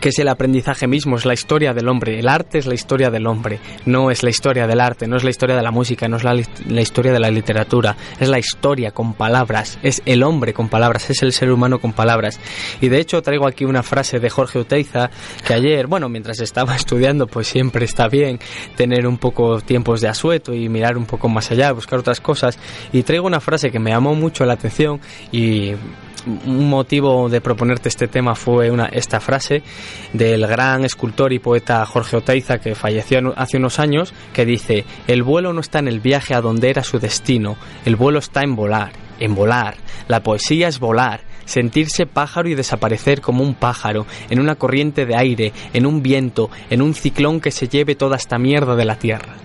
[0.01, 2.19] que es el aprendizaje mismo, es la historia del hombre.
[2.19, 5.23] El arte es la historia del hombre, no es la historia del arte, no es
[5.23, 8.39] la historia de la música, no es la, la historia de la literatura, es la
[8.39, 12.39] historia con palabras, es el hombre con palabras, es el ser humano con palabras.
[12.81, 15.11] Y de hecho traigo aquí una frase de Jorge Uteiza
[15.45, 18.39] que ayer, bueno, mientras estaba estudiando, pues siempre está bien
[18.75, 22.57] tener un poco tiempos de asueto y mirar un poco más allá, buscar otras cosas.
[22.91, 24.99] Y traigo una frase que me llamó mucho la atención
[25.31, 25.73] y
[26.25, 29.63] un motivo de proponerte este tema fue una, esta frase
[30.13, 35.23] del gran escultor y poeta Jorge Oteiza que falleció hace unos años que dice el
[35.23, 38.55] vuelo no está en el viaje a donde era su destino el vuelo está en
[38.55, 39.75] volar en volar.
[40.07, 45.15] La poesía es volar sentirse pájaro y desaparecer como un pájaro en una corriente de
[45.15, 48.97] aire en un viento en un ciclón que se lleve toda esta mierda de la
[48.97, 49.35] tierra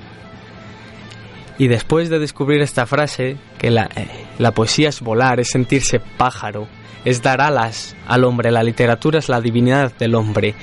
[1.58, 6.00] y después de descubrir esta frase, que la, eh, la poesía es volar, es sentirse
[6.00, 6.68] pájaro,
[7.04, 10.54] es dar alas al hombre, la literatura es la divinidad del hombre.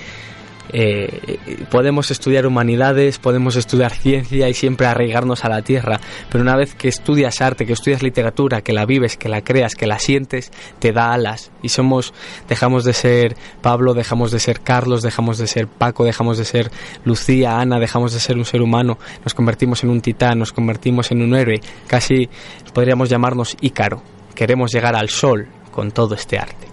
[0.72, 6.00] Eh, podemos estudiar humanidades, podemos estudiar ciencia y siempre arraigarnos a la tierra,
[6.32, 9.76] pero una vez que estudias arte, que estudias literatura, que la vives, que la creas,
[9.76, 12.14] que la sientes, te da alas y somos,
[12.48, 16.72] dejamos de ser Pablo, dejamos de ser Carlos, dejamos de ser Paco, dejamos de ser
[17.04, 21.12] Lucía, Ana, dejamos de ser un ser humano, nos convertimos en un titán, nos convertimos
[21.12, 22.30] en un héroe, casi
[22.74, 24.02] podríamos llamarnos Ícaro.
[24.34, 26.73] Queremos llegar al sol con todo este arte.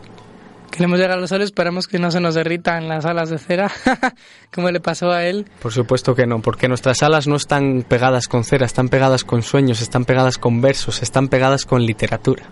[0.70, 3.70] Queremos llegar al sol, esperamos que no se nos derritan las alas de cera,
[4.54, 5.46] como le pasó a él.
[5.61, 9.42] Por supuesto que no, porque nuestras alas no están pegadas con cera, están pegadas con
[9.42, 12.44] sueños, están pegadas con versos, están pegadas con literatura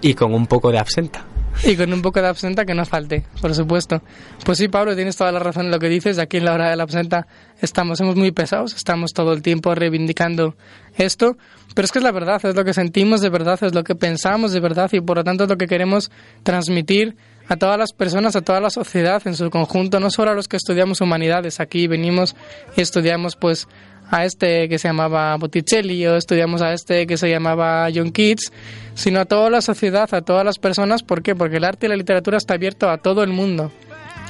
[0.00, 1.24] y con un poco de absenta.
[1.64, 4.00] Y con un poco de absenta que nos falte, por supuesto.
[4.44, 6.18] Pues sí, Pablo, tienes toda la razón en lo que dices.
[6.18, 7.26] Aquí en la hora de la absenta
[7.60, 10.54] estamos, somos muy pesados, estamos todo el tiempo reivindicando
[10.96, 11.36] esto.
[11.74, 13.96] Pero es que es la verdad, es lo que sentimos de verdad, es lo que
[13.96, 16.12] pensamos de verdad y por lo tanto es lo que queremos
[16.44, 17.16] transmitir
[17.48, 20.48] a todas las personas, a toda la sociedad en su conjunto, no solo a los
[20.48, 21.60] que estudiamos humanidades.
[21.60, 22.36] Aquí venimos
[22.76, 23.68] y estudiamos pues
[24.10, 28.52] a este que se llamaba Botticelli o estudiamos a este que se llamaba John Keats,
[28.94, 31.02] sino a toda la sociedad, a todas las personas.
[31.02, 31.34] ¿Por qué?
[31.34, 33.72] Porque el arte y la literatura está abierto a todo el mundo,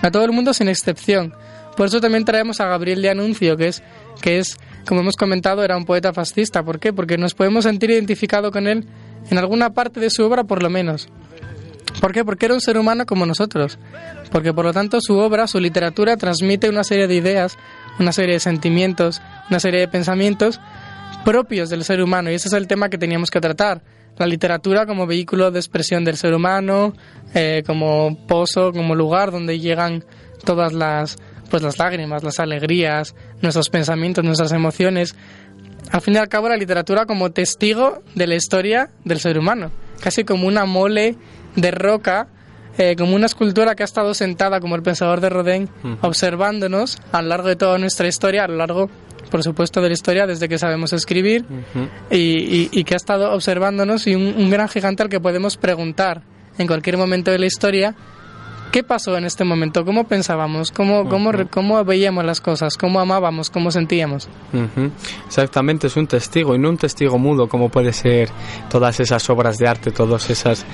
[0.02, 1.34] a todo el mundo sin excepción.
[1.76, 3.84] Por eso también traemos a Gabriel de Anuncio, que es,
[4.20, 6.64] que es, como hemos comentado, era un poeta fascista.
[6.64, 6.92] ¿Por qué?
[6.92, 8.84] Porque nos podemos sentir identificados con él
[9.30, 11.08] en alguna parte de su obra, por lo menos.
[12.00, 12.24] ¿Por qué?
[12.24, 13.78] Porque era un ser humano como nosotros.
[14.30, 17.56] Porque por lo tanto su obra, su literatura transmite una serie de ideas,
[17.98, 20.60] una serie de sentimientos, una serie de pensamientos
[21.24, 22.30] propios del ser humano.
[22.30, 23.82] Y ese es el tema que teníamos que tratar.
[24.16, 26.94] La literatura como vehículo de expresión del ser humano,
[27.34, 30.04] eh, como pozo, como lugar donde llegan
[30.44, 31.18] todas las,
[31.50, 35.14] pues las lágrimas, las alegrías, nuestros pensamientos, nuestras emociones.
[35.90, 39.70] Al fin y al cabo, la literatura como testigo de la historia del ser humano,
[40.00, 41.16] casi como una mole
[41.56, 42.28] de roca,
[42.78, 45.68] eh, como una escultura que ha estado sentada, como el pensador de Rodin,
[46.02, 48.88] observándonos a lo largo de toda nuestra historia, a lo largo,
[49.30, 51.44] por supuesto, de la historia, desde que sabemos escribir,
[52.10, 55.56] y, y- y que ha estado observándonos, y un, un gran gigante al que podemos
[55.56, 56.22] preguntar
[56.58, 57.94] en cualquier momento de la historia.
[58.72, 59.84] ¿Qué pasó en este momento?
[59.84, 60.70] ¿Cómo pensábamos?
[60.70, 62.76] ¿Cómo, cómo, cómo veíamos las cosas?
[62.76, 63.48] ¿Cómo amábamos?
[63.48, 64.28] ¿Cómo sentíamos?
[64.52, 64.90] Ujú.
[65.26, 68.28] Exactamente, es un testigo y no un testigo mudo como puede ser
[68.68, 70.66] todas esas obras de arte, todas esas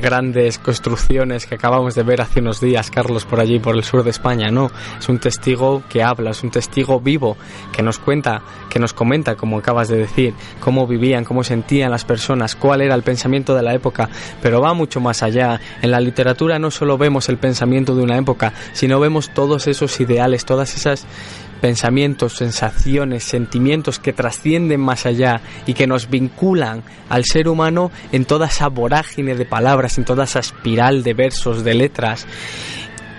[0.00, 4.02] grandes construcciones que acabamos de ver hace unos días, Carlos, por allí, por el sur
[4.02, 4.50] de España.
[4.50, 7.36] No, es un testigo que habla, es un testigo vivo
[7.70, 12.06] que nos cuenta, que nos comenta, como acabas de decir, cómo vivían, cómo sentían las
[12.06, 14.08] personas, cuál era el pensamiento de la época,
[14.40, 15.60] pero va mucho más allá.
[15.82, 20.00] En la literatura no solo vemos el pensamiento de una época, sino vemos todos esos
[20.00, 21.06] ideales, todas esas
[21.60, 28.24] pensamientos, sensaciones, sentimientos que trascienden más allá y que nos vinculan al ser humano en
[28.24, 32.26] toda esa vorágine de palabras, en toda esa espiral de versos, de letras.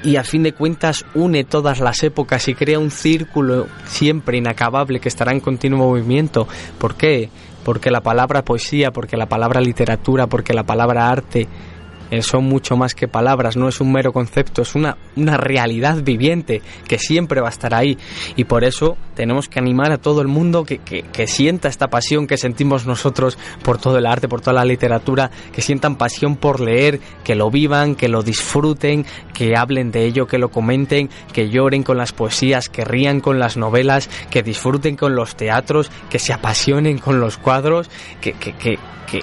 [0.04, 5.00] Y a fin de cuentas une todas las épocas y crea un círculo siempre inacabable
[5.00, 6.48] que estará en continuo movimiento.
[6.78, 7.30] ¿Por qué?
[7.64, 11.48] Porque la palabra poesía, porque la palabra literatura, porque la palabra arte
[12.12, 16.04] eh, son mucho más que palabras, no es un mero concepto, es una, una realidad
[16.04, 17.98] viviente que siempre va a estar ahí.
[18.36, 21.88] Y por eso tenemos que animar a todo el mundo que, que, que sienta esta
[21.88, 26.36] pasión que sentimos nosotros por todo el arte, por toda la literatura, que sientan pasión
[26.36, 31.10] por leer, que lo vivan, que lo disfruten, que hablen de ello, que lo comenten,
[31.34, 35.92] que lloren con las poesías, que rían con las novelas, que disfruten con los teatros,
[36.10, 37.90] que se apasionen con los cuadros,
[38.22, 38.78] que, que, que,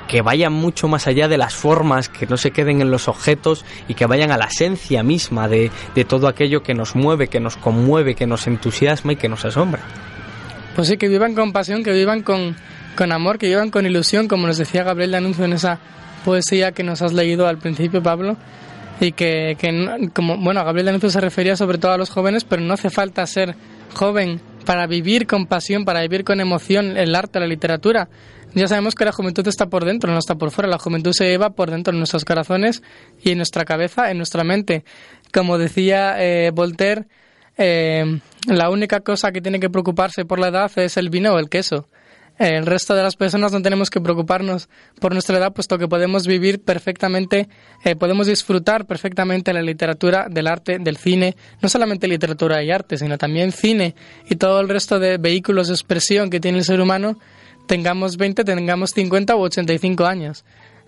[0.09, 3.65] que, vayan mucho más allá de las formas, que no se queden en los objetos
[3.89, 7.41] y que vayan a la esencia misma de, de todo aquello que nos mueve, que
[7.41, 9.83] nos conmueve, que nos entusiasma y que nos asombra.
[10.75, 12.57] Pues sí, que vivan con pasión, que vivan con,
[12.97, 15.79] con amor, que vivan con ilusión, como nos decía Gabriel de Anuncio en esa
[16.25, 18.37] poesía que nos has leído al principio, Pablo.
[19.01, 22.45] Y que, que como, bueno, Gabriel de Anuncio se refería sobre todo a los jóvenes,
[22.45, 23.55] pero no hace falta ser
[23.95, 28.09] joven para vivir con pasión, para vivir con emoción el arte, la literatura.
[28.55, 30.71] Ya sabemos que la juventud está por dentro, no está por fuera.
[30.71, 32.83] La juventud se lleva por dentro en nuestros corazones
[33.21, 34.85] y en nuestra cabeza, en nuestra mente.
[35.33, 37.07] Como decía eh, Voltaire,
[37.57, 41.39] eh, la única cosa que tiene que preocuparse por la edad es el vino o
[41.39, 41.89] el queso.
[42.39, 44.69] El resto de las personas no tenemos que preocuparnos
[45.01, 47.49] por nuestra edad, puesto que podemos vivir perfectamente,
[47.85, 52.97] eh, podemos disfrutar perfectamente la literatura, del arte, del cine, no solamente literatura y arte,
[52.99, 53.95] sino también cine
[54.29, 57.19] y todo el resto de vehículos de expresión que tiene el ser humano
[57.67, 60.45] tengamos 20, tengamos 50 u 85 años.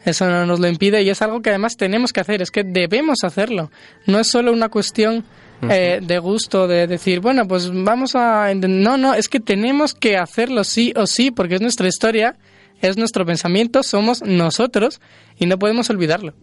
[0.07, 2.63] Eso no nos lo impide y es algo que además tenemos que hacer, es que
[2.63, 3.73] debemos hacerlo.
[4.07, 5.25] No es solo una cuestión
[5.69, 8.55] eh, de gusto, de decir, bueno, pues vamos a...
[8.55, 12.37] No, no, es que tenemos que hacerlo sí o sí, porque es nuestra historia,
[12.81, 15.01] es nuestro pensamiento, somos nosotros
[15.39, 16.35] y no podemos olvidarlo.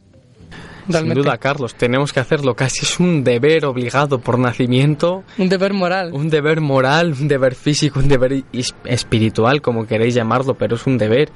[0.89, 2.55] Sin duda, Carlos, tenemos que hacerlo.
[2.55, 5.23] Casi es un deber obligado por nacimiento.
[5.37, 6.11] Un deber moral.
[6.13, 8.43] Un deber moral, un deber físico, un deber
[8.85, 11.31] espiritual, como queréis llamarlo, pero es un deber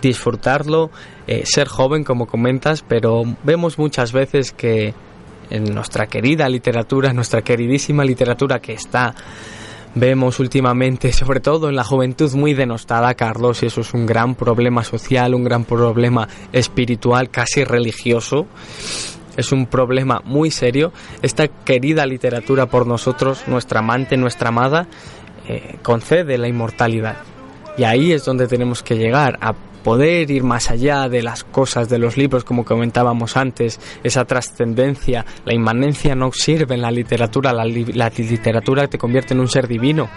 [0.00, 0.90] disfrutarlo,
[1.26, 4.94] eh, ser joven, como comentas, pero vemos muchas veces que
[5.50, 9.14] en nuestra querida literatura, nuestra queridísima literatura que está
[9.94, 14.34] vemos últimamente, sobre todo en la juventud muy denostada, Carlos, y eso es un gran
[14.34, 18.46] problema social, un gran problema espiritual, casi religioso.
[19.36, 20.92] Es un problema muy serio.
[21.22, 24.88] Esta querida literatura por nosotros, nuestra amante, nuestra amada,
[25.48, 27.16] eh, concede la inmortalidad.
[27.78, 31.88] Y ahí es donde tenemos que llegar, a poder ir más allá de las cosas
[31.88, 37.52] de los libros, como comentábamos antes, esa trascendencia, la inmanencia no sirve en la literatura,
[37.52, 40.08] la, literatura te convierte en un ser divino,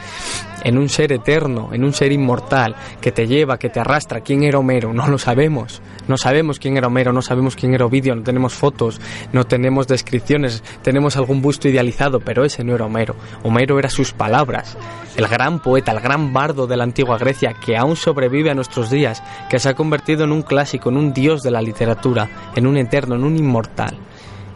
[0.63, 4.22] en un ser eterno, en un ser inmortal, que te lleva, que te arrastra.
[4.22, 4.93] ¿Quién era Homero?
[4.93, 8.53] No lo sabemos, no sabemos quién era Homero, no sabemos quién era Ovidio, no tenemos
[8.53, 8.99] fotos,
[9.32, 13.16] no tenemos descripciones, tenemos algún busto idealizado, pero ese no era Homero.
[13.43, 14.78] Homero era sus palabras,
[15.16, 18.89] el gran poeta, el gran bardo de la antigua Grecia, que aún sobrevive a nuestros
[18.89, 22.68] días, que se ha convertido en un clásico, en un dios de la literatura, en
[22.68, 23.97] un eterno, en un inmortal.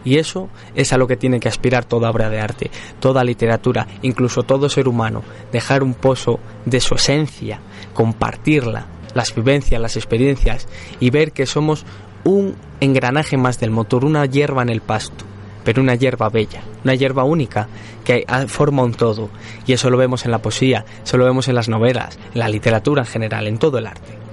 [0.05, 3.87] Y eso es a lo que tiene que aspirar toda obra de arte, toda literatura,
[4.01, 7.59] incluso todo ser humano, dejar un pozo de su esencia,
[7.93, 10.67] compartirla, las vivencias, las experiencias
[10.99, 11.85] y ver que somos
[12.23, 15.25] un engranaje más del motor, una hierba en el pasto,
[15.63, 17.67] pero una hierba bella, una hierba única
[18.03, 19.29] que forma un todo.
[19.65, 22.49] Y eso lo vemos en la poesía, eso lo vemos en las novelas, en la
[22.49, 24.28] literatura en general, en todo el arte.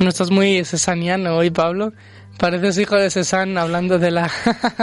[0.00, 1.92] No estás muy cesaniano hoy, Pablo.
[2.38, 4.30] Pareces hijo de Cézanne hablando de la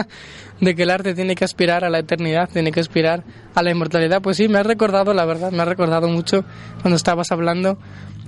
[0.61, 3.23] de que el arte tiene que aspirar a la eternidad, tiene que aspirar
[3.55, 4.21] a la inmortalidad.
[4.21, 6.45] Pues sí, me has recordado, la verdad, me has recordado mucho
[6.83, 7.79] cuando estabas hablando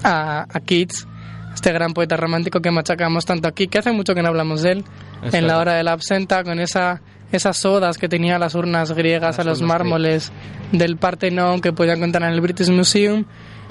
[0.02, 1.08] a, a Keats,
[1.54, 4.72] este gran poeta romántico que machacamos tanto aquí, que hace mucho que no hablamos de
[4.72, 4.86] él,
[5.32, 9.38] en la hora de la absenta, con esa esas sodas que tenía las urnas griegas
[9.38, 10.32] a los mármoles
[10.72, 13.26] del Partenón que podían contar en el British Museum.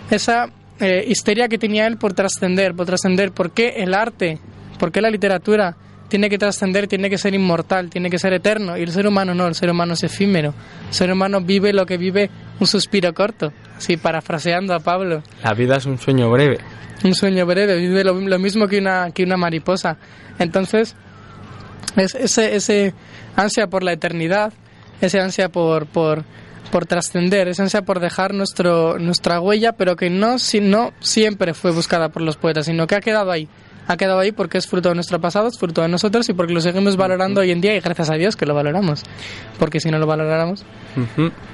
[0.09, 0.51] Esa
[0.81, 3.33] eh, histeria que tenía él por trascender, por trascender.
[3.33, 4.39] ¿Por qué el arte?
[4.79, 5.77] ¿Por qué la literatura?
[6.09, 8.79] Tiene que trascender, tiene que ser inmortal, tiene que ser eterno.
[8.79, 10.55] Y el ser humano no, el ser humano es efímero.
[10.89, 13.53] El ser humano vive lo que vive un suspiro corto.
[13.77, 15.23] Así, parafraseando a Pablo.
[15.43, 16.59] La vida es un sueño breve.
[17.05, 19.99] Un sueño breve, vive lo, mismo que una, que una mariposa.
[20.39, 20.97] Entonces,
[21.97, 22.95] es ese, ese
[23.37, 24.53] ansia por la eternidad,
[25.01, 26.25] ese ansia por, por,
[26.71, 31.55] por trascender, esa ansia por dejar nuestro, nuestra huella, pero que no, si, no siempre
[31.55, 33.49] fue buscada por los poetas, sino que ha quedado ahí.
[33.91, 36.53] Ha quedado ahí porque es fruto de nuestro pasado, es fruto de nosotros y porque
[36.53, 39.03] lo seguimos valorando hoy en día y gracias a Dios que lo valoramos.
[39.59, 40.63] Porque si no lo valoráramos.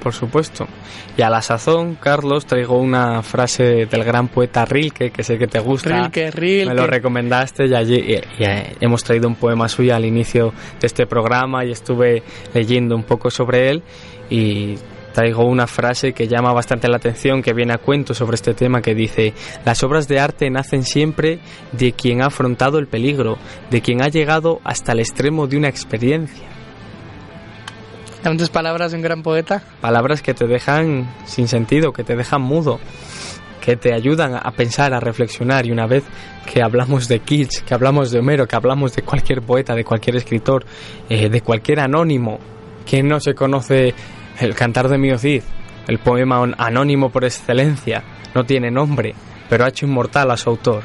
[0.03, 0.67] por supuesto.
[1.15, 5.47] Y a la sazón, Carlos, traigo una frase del gran poeta Rilke, que sé que
[5.47, 6.01] te gusta.
[6.01, 6.65] Rilke, Rilke.
[6.67, 10.87] Me lo recomendaste y allí y, eh, hemos traído un poema suyo al inicio de
[10.87, 12.21] este programa y estuve
[12.53, 13.81] leyendo un poco sobre él
[14.29, 14.75] y
[15.15, 18.81] traigo una frase que llama bastante la atención, que viene a cuento sobre este tema,
[18.81, 21.39] que dice, las obras de arte nacen siempre
[21.71, 23.37] de quien ha afrontado el peligro,
[23.71, 26.45] de quien ha llegado hasta el extremo de una experiencia.
[28.23, 29.63] Tantas palabras de un gran poeta.
[29.79, 32.79] Palabras que te dejan sin sentido, que te dejan mudo,
[33.61, 35.65] que te ayudan a pensar, a reflexionar.
[35.65, 36.03] Y una vez
[36.51, 40.17] que hablamos de Keats, que hablamos de Homero, que hablamos de cualquier poeta, de cualquier
[40.17, 40.65] escritor,
[41.07, 42.39] eh, de cualquier anónimo,
[42.85, 43.93] que no se conoce
[44.39, 45.43] el cantar de Mio Cid,
[45.87, 49.13] el poema anónimo por excelencia, no tiene nombre,
[49.49, 50.83] pero ha hecho inmortal a su autor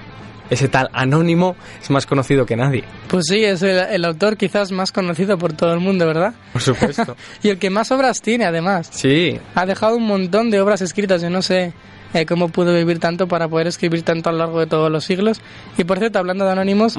[0.50, 2.84] ese tal anónimo es más conocido que nadie.
[3.08, 6.34] Pues sí, es el, autor quizás más conocido por todo el mundo, ¿verdad?
[6.52, 7.16] Por supuesto.
[7.42, 8.88] y el que más obras tiene, además.
[8.90, 9.38] Sí.
[9.54, 11.72] Ha dejado un montón de obras escritas, yo no sé
[12.12, 15.04] eh, cómo pudo vivir tanto para poder escribir tanto a lo largo de todos los
[15.04, 15.40] siglos.
[15.78, 16.96] Y por cierto, hablando de anónimos,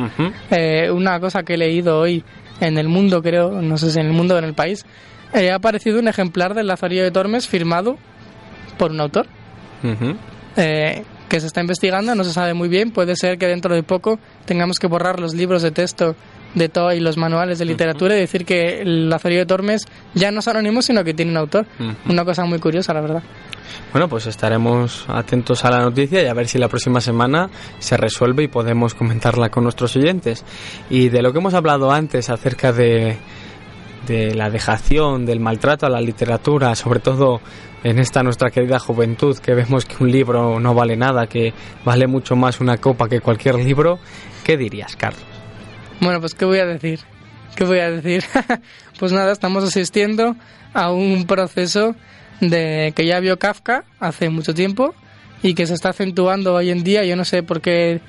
[0.50, 2.24] eh, una cosa que he leído hoy
[2.62, 4.86] en el mundo, creo, no sé si en el mundo o en el país,
[5.34, 7.98] eh, ha aparecido un ejemplar del Lazarillo de Tormes firmado
[8.78, 9.28] por un autor
[11.32, 14.20] que se está investigando, no se sabe muy bien, puede ser que dentro de poco
[14.44, 16.14] tengamos que borrar los libros de texto
[16.56, 20.30] de todo y los manuales de literatura y decir que el Lazarillo de Tormes ya
[20.32, 21.68] no es anónimo, sino que tiene un autor.
[22.06, 23.24] Una cosa muy curiosa, la verdad.
[23.94, 27.96] Bueno, pues estaremos atentos a la noticia y a ver si la próxima semana se
[27.96, 30.44] resuelve y podemos comentarla con nuestros oyentes.
[30.90, 33.18] Y de lo que hemos hablado antes acerca de,
[34.08, 37.42] de la dejación, del maltrato a la literatura, sobre todo
[37.84, 42.08] en esta nuestra querida juventud que vemos que un libro no vale nada, que vale
[42.08, 44.00] mucho más una copa que cualquier libro,
[44.44, 45.24] ¿qué dirías, Carlos?
[46.00, 47.00] Bueno, pues ¿qué voy a decir?
[47.56, 48.24] ¿Qué voy a decir?
[49.00, 50.36] pues nada, estamos asistiendo
[50.74, 51.96] a un proceso
[52.40, 54.96] de que ya vio Kafka hace mucho tiempo
[55.44, 57.04] y que se está acentuando hoy en día.
[57.04, 58.02] Yo no sé por qué,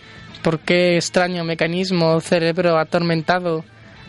[0.42, 3.64] por qué extraño mecanismo, cerebro atormentado,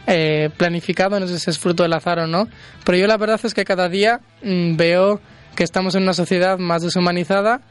[0.07, 2.47] eh, planificado, no sé si es fruto del azar o no,
[2.83, 5.21] pero yo la verdad es que cada día mm, veo
[5.55, 7.61] que estamos en una sociedad más deshumanizada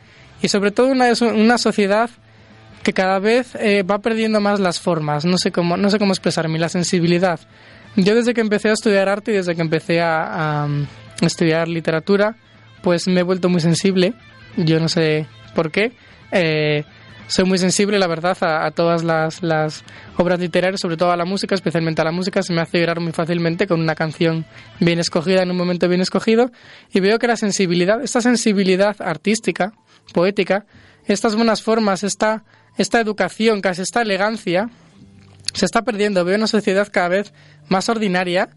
[0.40, 2.10] y sobre todo una, una sociedad
[2.82, 6.12] que cada vez eh, va perdiendo más las formas, no sé cómo, no sé cómo
[6.12, 7.40] expresarme, la sensibilidad.
[7.96, 10.66] Yo desde que empecé a estudiar arte y desde que empecé a,
[11.20, 12.34] estudiar literatura,
[12.82, 14.14] pues me he vuelto muy sensible,
[14.56, 15.92] yo no sé por qué.
[16.32, 16.84] Eh,
[17.28, 19.84] soy muy sensible, la verdad, a, todas las, las,
[20.16, 22.42] obras literarias, sobre todo a la música, especialmente a la música.
[22.42, 24.44] Se me hace llorar muy fácilmente con una canción
[24.80, 26.50] bien escogida en un momento bien escogido.
[26.92, 29.72] Y veo que la sensibilidad, esta sensibilidad artística,
[30.12, 30.66] poética,
[31.06, 32.44] estas buenas formas, esta,
[32.76, 34.70] esta educación, casi esta elegancia,
[35.54, 36.24] se está perdiendo.
[36.24, 37.32] Veo una sociedad cada vez
[37.68, 38.50] más ordinaria,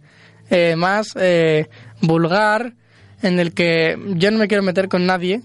[0.49, 1.70] eh, más eh,
[2.01, 2.74] vulgar,
[3.22, 5.41] en el que yo no me quiero meter con nadie,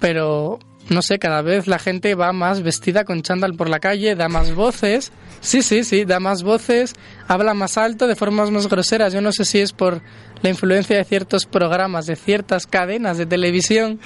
[0.00, 0.58] pero
[0.90, 4.28] no sé, cada vez la gente va más vestida con chándal por la calle, da
[4.28, 5.12] más voces.
[5.40, 6.94] Sí, sí, sí, da más voces,
[7.28, 9.12] habla más alto, de formas más groseras.
[9.12, 10.02] Yo no sé si es por
[10.42, 14.00] la influencia de ciertos programas, de ciertas cadenas de televisión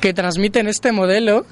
[0.00, 1.44] que transmiten este modelo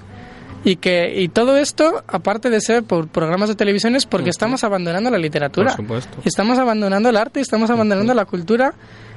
[0.64, 4.64] y que y todo esto aparte de ser por programas de televisión es porque estamos
[4.64, 6.18] abandonando la literatura por supuesto.
[6.24, 8.74] estamos abandonando el arte estamos abandonando la cultura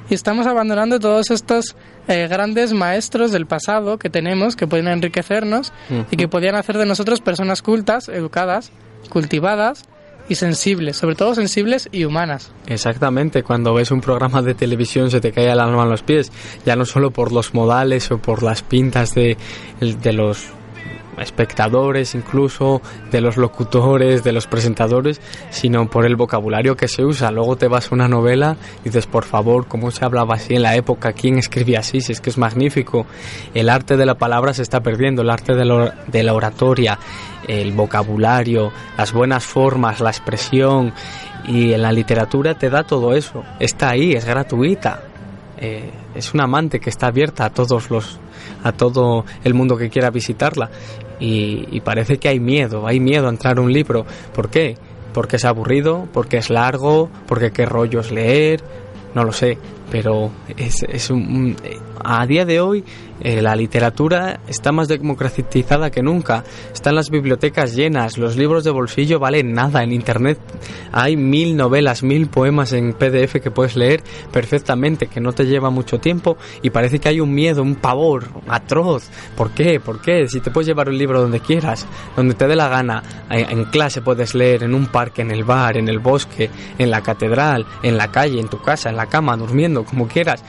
[0.08, 1.76] y estamos abandonando todos estos
[2.08, 5.72] eh, grandes maestros del pasado que tenemos, que pueden enriquecernos
[6.10, 8.72] y que podían hacer de nosotros personas cultas, educadas,
[9.08, 9.84] cultivadas
[10.28, 12.52] y sensibles, sobre todo sensibles y humanas.
[12.66, 16.32] Exactamente, cuando ves un programa de televisión se te cae el alma a los pies,
[16.64, 19.36] ya no solo por los modales o por las pintas de,
[19.80, 20.48] de los
[21.18, 27.30] espectadores incluso, de los locutores, de los presentadores, sino por el vocabulario que se usa.
[27.30, 30.62] Luego te vas a una novela y dices, por favor, ¿cómo se hablaba así en
[30.62, 31.12] la época?
[31.12, 32.00] ¿Quién escribía así?
[32.00, 33.06] Si es que es magnífico.
[33.54, 36.98] El arte de la palabra se está perdiendo, el arte de, de la oratoria,
[37.46, 40.92] el vocabulario, las buenas formas, la expresión.
[41.44, 43.42] Y en la literatura te da todo eso.
[43.58, 45.02] Está ahí, es gratuita.
[45.58, 48.18] Eh, es un amante que está abierta a todos los
[48.64, 50.70] a todo el mundo que quiera visitarla
[51.22, 54.04] y, parece que hay miedo, hay miedo a entrar un libro.
[54.34, 54.76] ¿Por qué?
[55.14, 58.62] Porque es aburrido, porque es largo, porque qué rollo es leer,
[59.14, 59.58] no lo sé,
[59.90, 61.56] pero es, es un,
[62.02, 62.84] a día de hoy
[63.24, 66.42] eh, la literatura está más democratizada que nunca.
[66.72, 69.84] Están las bibliotecas llenas, los libros de bolsillo valen nada.
[69.84, 70.38] En internet
[70.90, 74.02] hay mil novelas, mil poemas en PDF que puedes leer
[74.32, 78.28] perfectamente, que no te lleva mucho tiempo y parece que hay un miedo, un pavor
[78.48, 79.08] atroz.
[79.36, 79.78] ¿Por qué?
[79.78, 80.26] ¿Por qué?
[80.26, 84.02] Si te puedes llevar un libro donde quieras, donde te dé la gana, en clase
[84.02, 87.96] puedes leer, en un parque, en el bar, en el bosque, en la catedral, en
[87.96, 90.42] la calle, en tu casa, en la cama, durmiendo, como quieras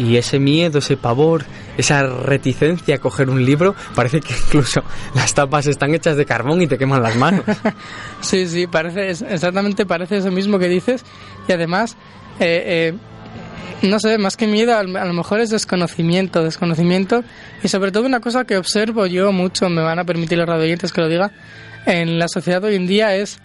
[0.00, 1.44] y ese miedo, ese pavor,
[1.76, 4.82] esa reticencia a coger un libro, parece que incluso
[5.14, 7.44] las tapas están hechas de carbón y te queman las manos.
[8.20, 11.04] sí, sí, parece exactamente parece eso mismo que dices
[11.46, 11.96] y además
[12.38, 12.98] eh, eh,
[13.82, 17.24] no sé, más que miedo, a lo mejor es desconocimiento, desconocimiento
[17.62, 20.92] y sobre todo una cosa que observo yo mucho, me van a permitir los radioyentes
[20.92, 21.30] que lo diga,
[21.86, 23.38] en la sociedad hoy en día es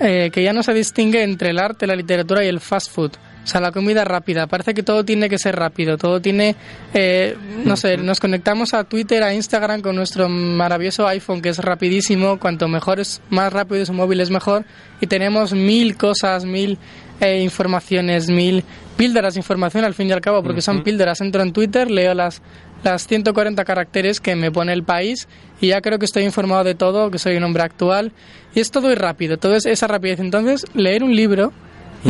[0.00, 3.12] eh, que ya no se distingue entre el arte, la literatura y el fast food.
[3.48, 4.46] O sea, la comida rápida.
[4.46, 5.96] Parece que todo tiene que ser rápido.
[5.96, 6.54] Todo tiene.
[6.92, 7.34] Eh,
[7.64, 12.38] no sé, nos conectamos a Twitter, a Instagram con nuestro maravilloso iPhone que es rapidísimo.
[12.38, 14.66] Cuanto mejor es, más rápido es un móvil es mejor.
[15.00, 16.76] Y tenemos mil cosas, mil
[17.22, 18.64] eh, informaciones, mil
[18.98, 21.22] píldoras de información al fin y al cabo, porque son píldoras.
[21.22, 22.42] Entro en Twitter, leo las,
[22.84, 25.26] las 140 caracteres que me pone el país
[25.58, 28.12] y ya creo que estoy informado de todo, que soy un hombre actual.
[28.54, 30.20] Y es todo y rápido, todo es esa rapidez.
[30.20, 31.54] Entonces, leer un libro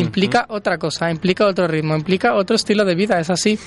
[0.00, 3.58] implica otra cosa, implica otro ritmo, implica otro estilo de vida, es así.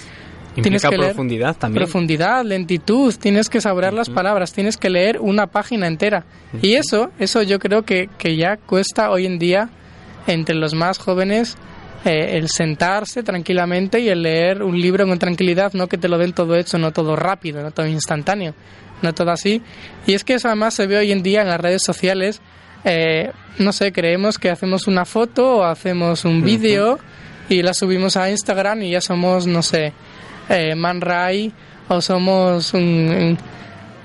[0.56, 1.84] Implica tienes que profundidad también.
[1.84, 6.26] Profundidad, lentitud, tienes que saborear las palabras, tienes que leer una página entera.
[6.62, 9.70] Y eso, eso yo creo que, que ya cuesta hoy en día
[10.28, 11.58] entre los más jóvenes
[12.04, 16.18] eh, el sentarse tranquilamente y el leer un libro con tranquilidad, no que te lo
[16.18, 18.56] den todo hecho, no todo rápido, no todo instantáneo,
[19.04, 19.62] no todo así.
[20.08, 22.42] Y es que eso además se ve hoy en día en las redes sociales
[22.84, 27.00] eh, no sé, creemos que hacemos una foto o hacemos un vídeo
[27.50, 29.94] y la subimos a Instagram y ya somos, no sé,
[30.50, 31.52] eh, Man Ray
[31.90, 33.38] o somos un,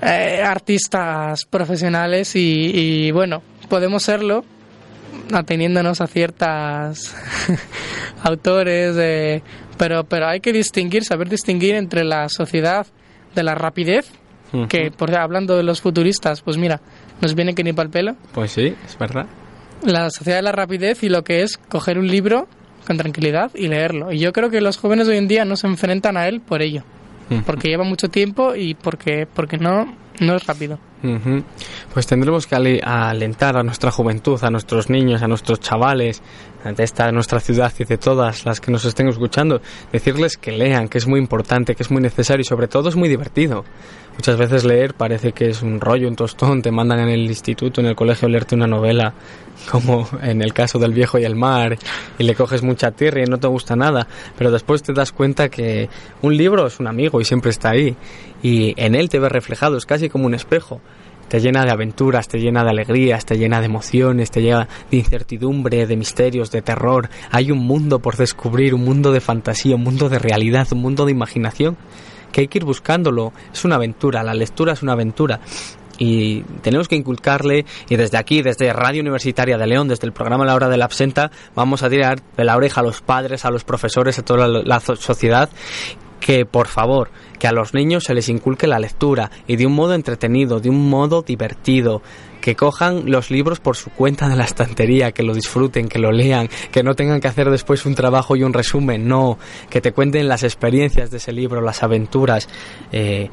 [0.01, 4.43] eh, artistas profesionales y, bueno, podemos serlo
[5.33, 7.15] ateniéndonos a ciertas
[8.23, 9.41] autores,
[9.77, 12.85] pero, pero hay que distinguir, saber distinguir entre la sociedad
[13.33, 14.11] de la rapidez,
[14.69, 16.81] que por hablando de los futuristas, pues mira,
[17.21, 18.15] nos viene que ni para el pelo.
[18.33, 19.25] Pues sí, es verdad.
[19.83, 22.47] La sociedad de la rapidez y lo que es coger un libro
[22.85, 24.11] con tranquilidad y leerlo.
[24.11, 26.61] Y yo creo que los jóvenes hoy en día no se enfrentan a él por
[26.61, 26.83] ello.
[27.45, 30.79] Porque lleva mucho tiempo y porque, porque no, no es rápido.
[31.93, 36.21] Pues tendremos que alentar a nuestra juventud, a nuestros niños, a nuestros chavales
[36.63, 39.61] de esta nuestra ciudad y de todas las que nos estén escuchando,
[39.91, 42.95] decirles que lean, que es muy importante, que es muy necesario y sobre todo es
[42.95, 43.63] muy divertido.
[44.17, 47.81] Muchas veces leer parece que es un rollo, un tostón, te mandan en el instituto,
[47.81, 49.13] en el colegio a leerte una novela,
[49.71, 51.77] como en el caso del viejo y el mar,
[52.17, 55.49] y le coges mucha tierra y no te gusta nada, pero después te das cuenta
[55.49, 55.87] que
[56.23, 57.95] un libro es un amigo y siempre está ahí,
[58.41, 60.81] y en él te ves reflejado, es casi como un espejo.
[61.27, 64.95] Te llena de aventuras, te llena de alegrías, te llena de emociones, te llena de
[64.95, 67.09] incertidumbre, de misterios, de terror.
[67.31, 71.05] Hay un mundo por descubrir, un mundo de fantasía, un mundo de realidad, un mundo
[71.05, 71.75] de imaginación
[72.37, 73.33] que hay que ir buscándolo.
[73.51, 75.39] Es una aventura, la lectura es una aventura
[75.97, 80.45] y tenemos que inculcarle y desde aquí, desde Radio Universitaria de León, desde el programa
[80.45, 83.49] La Hora de la Absenta, vamos a tirar de la oreja a los padres, a
[83.49, 85.49] los profesores, a toda la sociedad
[86.19, 87.09] que por favor,
[87.39, 90.69] que a los niños se les inculque la lectura y de un modo entretenido, de
[90.69, 92.01] un modo divertido,
[92.41, 96.11] que cojan los libros por su cuenta de la estantería, que lo disfruten, que lo
[96.11, 99.37] lean, que no tengan que hacer después un trabajo y un resumen, no,
[99.69, 102.47] que te cuenten las experiencias de ese libro, las aventuras.
[102.91, 103.29] Eh,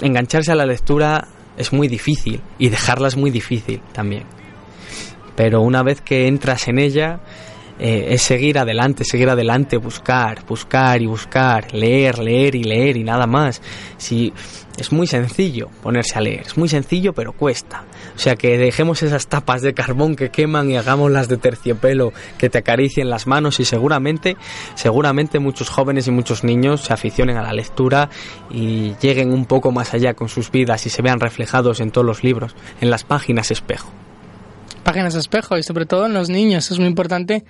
[0.00, 4.24] engancharse a la lectura es muy difícil y dejarla es muy difícil también.
[5.36, 7.20] Pero una vez que entras en ella,
[7.78, 13.04] eh, es seguir adelante, seguir adelante, buscar, buscar y buscar, leer, leer y leer y
[13.04, 13.60] nada más.
[13.96, 14.32] Si
[14.76, 17.84] es muy sencillo ponerse a leer, es muy sencillo pero cuesta.
[18.14, 22.50] O sea que dejemos esas tapas de carbón que queman y hagámoslas de terciopelo que
[22.50, 24.36] te acaricien las manos y seguramente,
[24.74, 28.10] seguramente muchos jóvenes y muchos niños se aficionen a la lectura
[28.50, 32.06] y lleguen un poco más allá con sus vidas y se vean reflejados en todos
[32.06, 33.92] los libros, en las páginas espejo
[34.82, 36.70] páginas de espejo y sobre todo en los niños.
[36.70, 37.44] Es muy importante,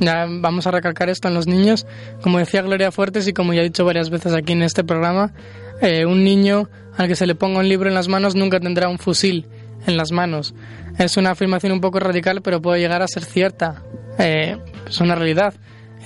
[0.00, 1.86] ya vamos a recalcar esto en los niños.
[2.22, 5.32] Como decía Gloria Fuertes y como ya he dicho varias veces aquí en este programa,
[5.80, 8.88] eh, un niño al que se le ponga un libro en las manos nunca tendrá
[8.88, 9.46] un fusil
[9.86, 10.54] en las manos.
[10.98, 13.82] Es una afirmación un poco radical, pero puede llegar a ser cierta.
[14.18, 14.56] Eh,
[14.88, 15.54] es una realidad.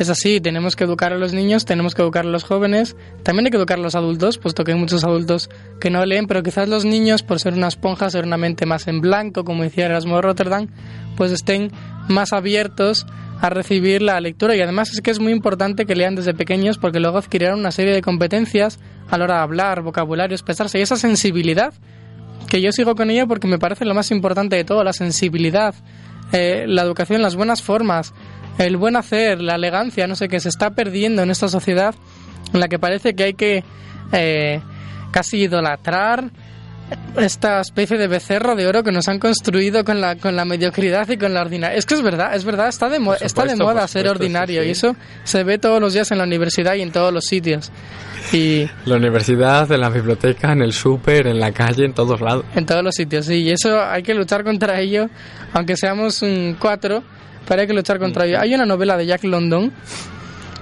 [0.03, 3.47] Es así, tenemos que educar a los niños, tenemos que educar a los jóvenes, también
[3.47, 5.49] hay que educar a los adultos, puesto que hay muchos adultos
[5.81, 8.89] que no leen, pero quizás los niños, por ser una esponja, ser una mente más
[8.89, 10.67] en blanco, como decía Erasmo de Rotterdam,
[11.17, 11.71] pues estén
[12.09, 13.07] más abiertos
[13.41, 14.57] a recibir la lectura.
[14.57, 17.71] Y además es que es muy importante que lean desde pequeños porque luego adquirirán una
[17.71, 20.81] serie de competencias a la hora de hablar, vocabulario, expresarse.
[20.81, 21.75] Y esa sensibilidad
[22.49, 25.77] que yo sigo con ella porque me parece lo más importante de todo, la sensibilidad,
[26.33, 28.15] eh, la educación, las buenas formas,
[28.59, 31.95] el buen hacer, la elegancia, no sé, qué se está perdiendo en esta sociedad
[32.53, 33.65] en la que parece que hay que
[34.13, 34.61] eh,
[35.11, 36.31] casi idolatrar
[37.17, 41.09] esta especie de becerro de oro que nos han construido con la, con la mediocridad
[41.09, 41.77] y con la ordinaria.
[41.77, 44.97] Es que es verdad, es verdad, está de, está de moda ser ordinario y eso
[45.25, 47.71] se ve todos los días en la universidad y en todos los sitios.
[48.33, 52.45] Y la universidad, en la biblioteca, en el súper, en la calle, en todos lados.
[52.55, 55.09] En todos los sitios, sí, y eso hay que luchar contra ello,
[55.53, 57.03] aunque seamos un cuatro
[57.61, 58.41] hay que luchar contra ello.
[58.41, 59.73] Hay una novela de Jack London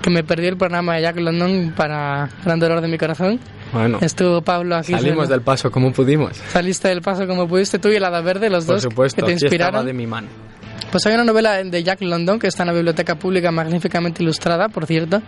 [0.03, 3.39] que me perdí el programa de Jack London para gran dolor de mi corazón.
[3.73, 4.93] Bueno, Estuvo Pablo aquí.
[4.93, 6.37] salimos se- del paso como pudimos.
[6.49, 9.27] Saliste del paso como pudiste tú y el Hada Verde, los Por dos supuesto, que
[9.27, 9.87] te inspiraron.
[9.87, 10.29] de mi mano.
[10.91, 14.69] Pues hay una novela de Jack London que está en la biblioteca pública, magníficamente ilustrada,
[14.71, 15.23] por cierto,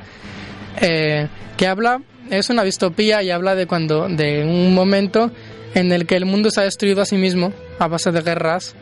[0.80, 2.00] eh, que habla,
[2.30, 5.30] es una distopía y habla de cuando, de un momento
[5.74, 8.74] en el que el mundo se ha destruido a sí mismo a base de guerras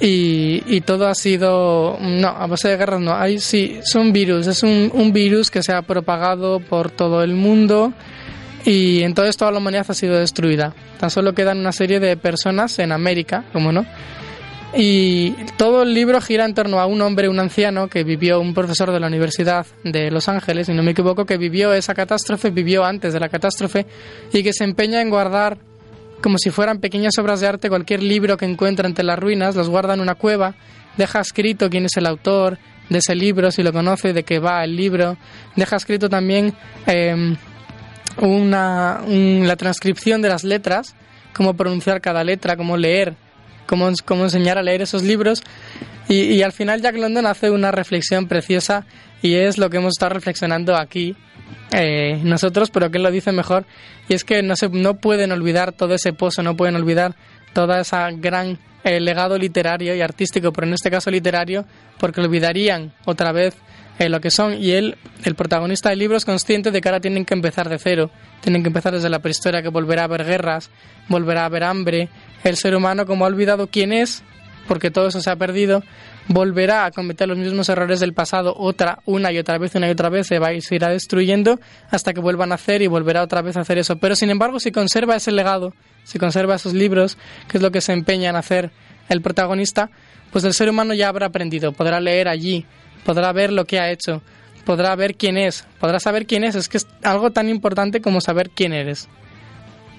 [0.00, 4.62] y, todo ha sido, no, a base de guerras no, hay sí, son virus, es
[4.62, 7.92] un, un virus que se ha propagado por todo el mundo
[8.64, 10.74] y entonces toda la humanidad ha sido destruida.
[10.98, 13.84] Tan solo quedan una serie de personas en América, como no,
[14.76, 18.54] y todo el libro gira en torno a un hombre, un anciano, que vivió, un
[18.54, 22.50] profesor de la Universidad de Los Ángeles, si no me equivoco, que vivió esa catástrofe,
[22.50, 23.86] vivió antes de la catástrofe,
[24.32, 25.58] y que se empeña en guardar,
[26.24, 29.68] como si fueran pequeñas obras de arte, cualquier libro que encuentra entre las ruinas, los
[29.68, 30.54] guarda en una cueva,
[30.96, 32.56] deja escrito quién es el autor
[32.88, 35.18] de ese libro, si lo conoce, de qué va el libro,
[35.54, 36.54] deja escrito también
[36.86, 37.36] eh,
[38.22, 40.94] una, un- la transcripción de las letras,
[41.34, 43.14] cómo pronunciar cada letra, cómo leer
[43.66, 45.42] cómo, cómo enseñar a leer esos libros.
[46.08, 48.86] Y, y al final Jack London hace una reflexión preciosa
[49.22, 51.16] y es lo que hemos estado reflexionando aquí
[51.72, 53.64] eh, nosotros, pero que él lo dice mejor.
[54.08, 57.16] Y es que no, se, no pueden olvidar todo ese pozo, no pueden olvidar
[57.52, 61.64] toda esa gran eh, legado literario y artístico, pero en este caso literario,
[61.98, 63.54] porque olvidarían otra vez
[63.98, 64.62] eh, lo que son.
[64.62, 67.78] Y él, el protagonista del libro, es consciente de que ahora tienen que empezar de
[67.78, 68.10] cero.
[68.40, 70.70] Tienen que empezar desde la prehistoria, que volverá a haber guerras,
[71.08, 72.08] volverá a haber hambre.
[72.42, 74.22] El ser humano, como ha olvidado quién es,
[74.66, 75.82] porque todo eso se ha perdido,
[76.28, 79.90] volverá a cometer los mismos errores del pasado otra, una y otra vez, una y
[79.90, 81.60] otra vez, se va y se irá destruyendo
[81.90, 83.96] hasta que vuelvan a hacer y volverá otra vez a hacer eso.
[83.96, 87.80] Pero sin embargo, si conserva ese legado, si conserva esos libros, que es lo que
[87.80, 88.70] se empeña en hacer
[89.08, 89.90] el protagonista,
[90.30, 92.66] pues el ser humano ya habrá aprendido, podrá leer allí,
[93.04, 94.22] podrá ver lo que ha hecho,
[94.64, 96.54] podrá ver quién es, podrá saber quién es.
[96.54, 99.08] Es que es algo tan importante como saber quién eres.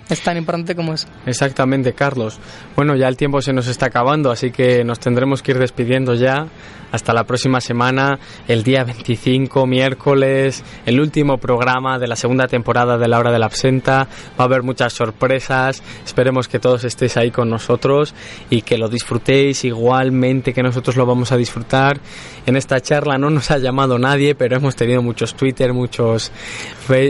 [0.10, 1.08] Es tan importante como eso.
[1.26, 2.40] Exactamente, Carlos.
[2.76, 6.14] Bueno, ya el tiempo se nos está acabando, así que nos tendremos que ir despidiendo
[6.14, 6.48] ya.
[6.96, 12.98] Hasta la próxima semana, el día 25, miércoles, el último programa de la segunda temporada
[12.98, 14.08] de La Hora de la Absenta.
[14.40, 15.84] Va a haber muchas sorpresas.
[16.06, 18.16] Esperemos que todos estéis ahí con nosotros
[18.50, 22.00] y que lo disfrutéis igualmente que nosotros lo vamos a disfrutar.
[22.46, 26.32] En esta charla no nos ha llamado nadie, pero hemos tenido muchos Twitter, muchos,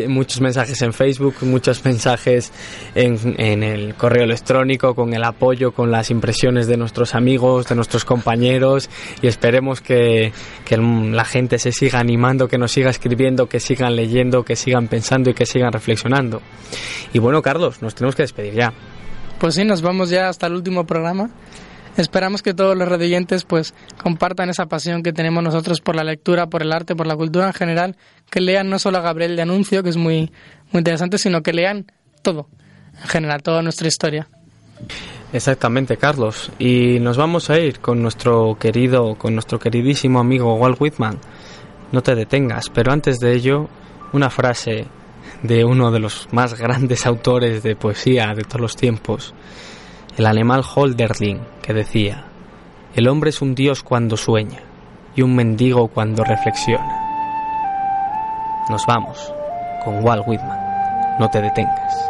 [0.07, 2.51] muchos mensajes en Facebook, muchos mensajes
[2.95, 7.75] en, en el correo electrónico, con el apoyo, con las impresiones de nuestros amigos, de
[7.75, 8.89] nuestros compañeros
[9.21, 10.31] y esperemos que,
[10.69, 15.29] la gente se siga animando, que nos siga escribiendo, que sigan leyendo, que sigan pensando
[15.29, 16.41] y que sigan reflexionando.
[17.13, 18.73] Y bueno, Carlos, nos tenemos que despedir ya.
[19.39, 21.29] Pues sí, nos vamos ya hasta el último programa.
[21.97, 26.47] Esperamos que todos los redoyentes pues compartan esa pasión que tenemos nosotros por la lectura,
[26.47, 27.95] por el arte, por la cultura en general,
[28.29, 30.31] que lean no solo a Gabriel de Anuncio, que es muy,
[30.71, 31.85] muy interesante, sino que lean
[32.21, 32.49] todo,
[33.01, 34.27] en general, toda nuestra historia.
[35.35, 36.49] Exactamente, Carlos.
[36.59, 41.19] Y nos vamos a ir con nuestro querido, con nuestro queridísimo amigo Walt Whitman.
[41.91, 43.67] No te detengas, pero antes de ello,
[44.13, 44.85] una frase
[45.43, 49.33] de uno de los más grandes autores de poesía de todos los tiempos,
[50.15, 52.27] el animal Holderlin, que decía:
[52.95, 54.61] El hombre es un dios cuando sueña
[55.17, 56.97] y un mendigo cuando reflexiona.
[58.69, 59.33] Nos vamos
[59.83, 61.17] con Walt Whitman.
[61.19, 62.09] No te detengas.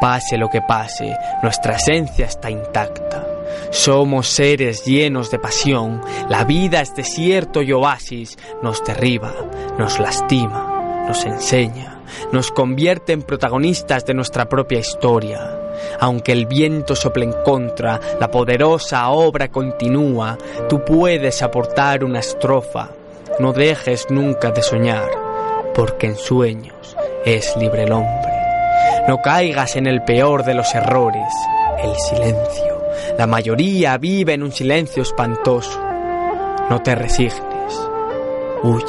[0.00, 3.26] Pase lo que pase, nuestra esencia está intacta.
[3.70, 9.32] Somos seres llenos de pasión, la vida es desierto y oasis, nos derriba,
[9.78, 12.00] nos lastima, nos enseña,
[12.32, 15.58] nos convierte en protagonistas de nuestra propia historia.
[16.00, 20.38] Aunque el viento sople en contra, la poderosa obra continúa,
[20.68, 22.90] tú puedes aportar una estrofa.
[23.38, 25.08] No dejes nunca de soñar,
[25.74, 28.35] porque en sueños es libre el hombre.
[29.08, 31.32] No caigas en el peor de los errores,
[31.80, 32.82] el silencio.
[33.16, 35.80] La mayoría vive en un silencio espantoso.
[36.68, 37.88] No te resignes.
[38.64, 38.84] Huye.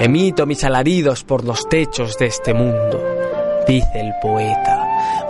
[0.00, 3.00] Emito mis alaridos por los techos de este mundo,
[3.68, 4.82] dice el poeta.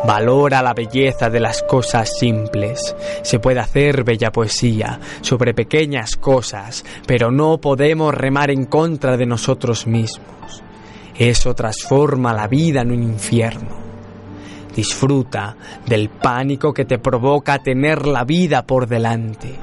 [0.07, 2.97] Valora la belleza de las cosas simples.
[3.20, 9.26] Se puede hacer bella poesía sobre pequeñas cosas, pero no podemos remar en contra de
[9.26, 10.62] nosotros mismos.
[11.19, 13.77] Eso transforma la vida en un infierno.
[14.75, 15.57] Disfruta
[15.87, 19.59] del pánico que te provoca tener la vida por delante.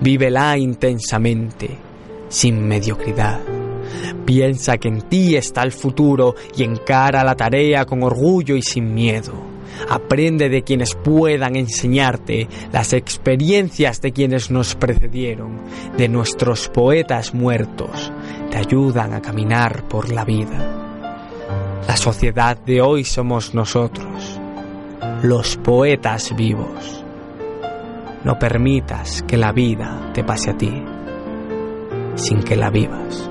[0.00, 1.76] Vívela intensamente,
[2.28, 3.40] sin mediocridad.
[4.24, 8.94] Piensa que en ti está el futuro y encara la tarea con orgullo y sin
[8.94, 9.55] miedo.
[9.88, 15.60] Aprende de quienes puedan enseñarte las experiencias de quienes nos precedieron,
[15.96, 18.12] de nuestros poetas muertos.
[18.50, 21.82] Te ayudan a caminar por la vida.
[21.86, 24.40] La sociedad de hoy somos nosotros,
[25.22, 27.04] los poetas vivos.
[28.24, 30.82] No permitas que la vida te pase a ti
[32.16, 33.30] sin que la vivas.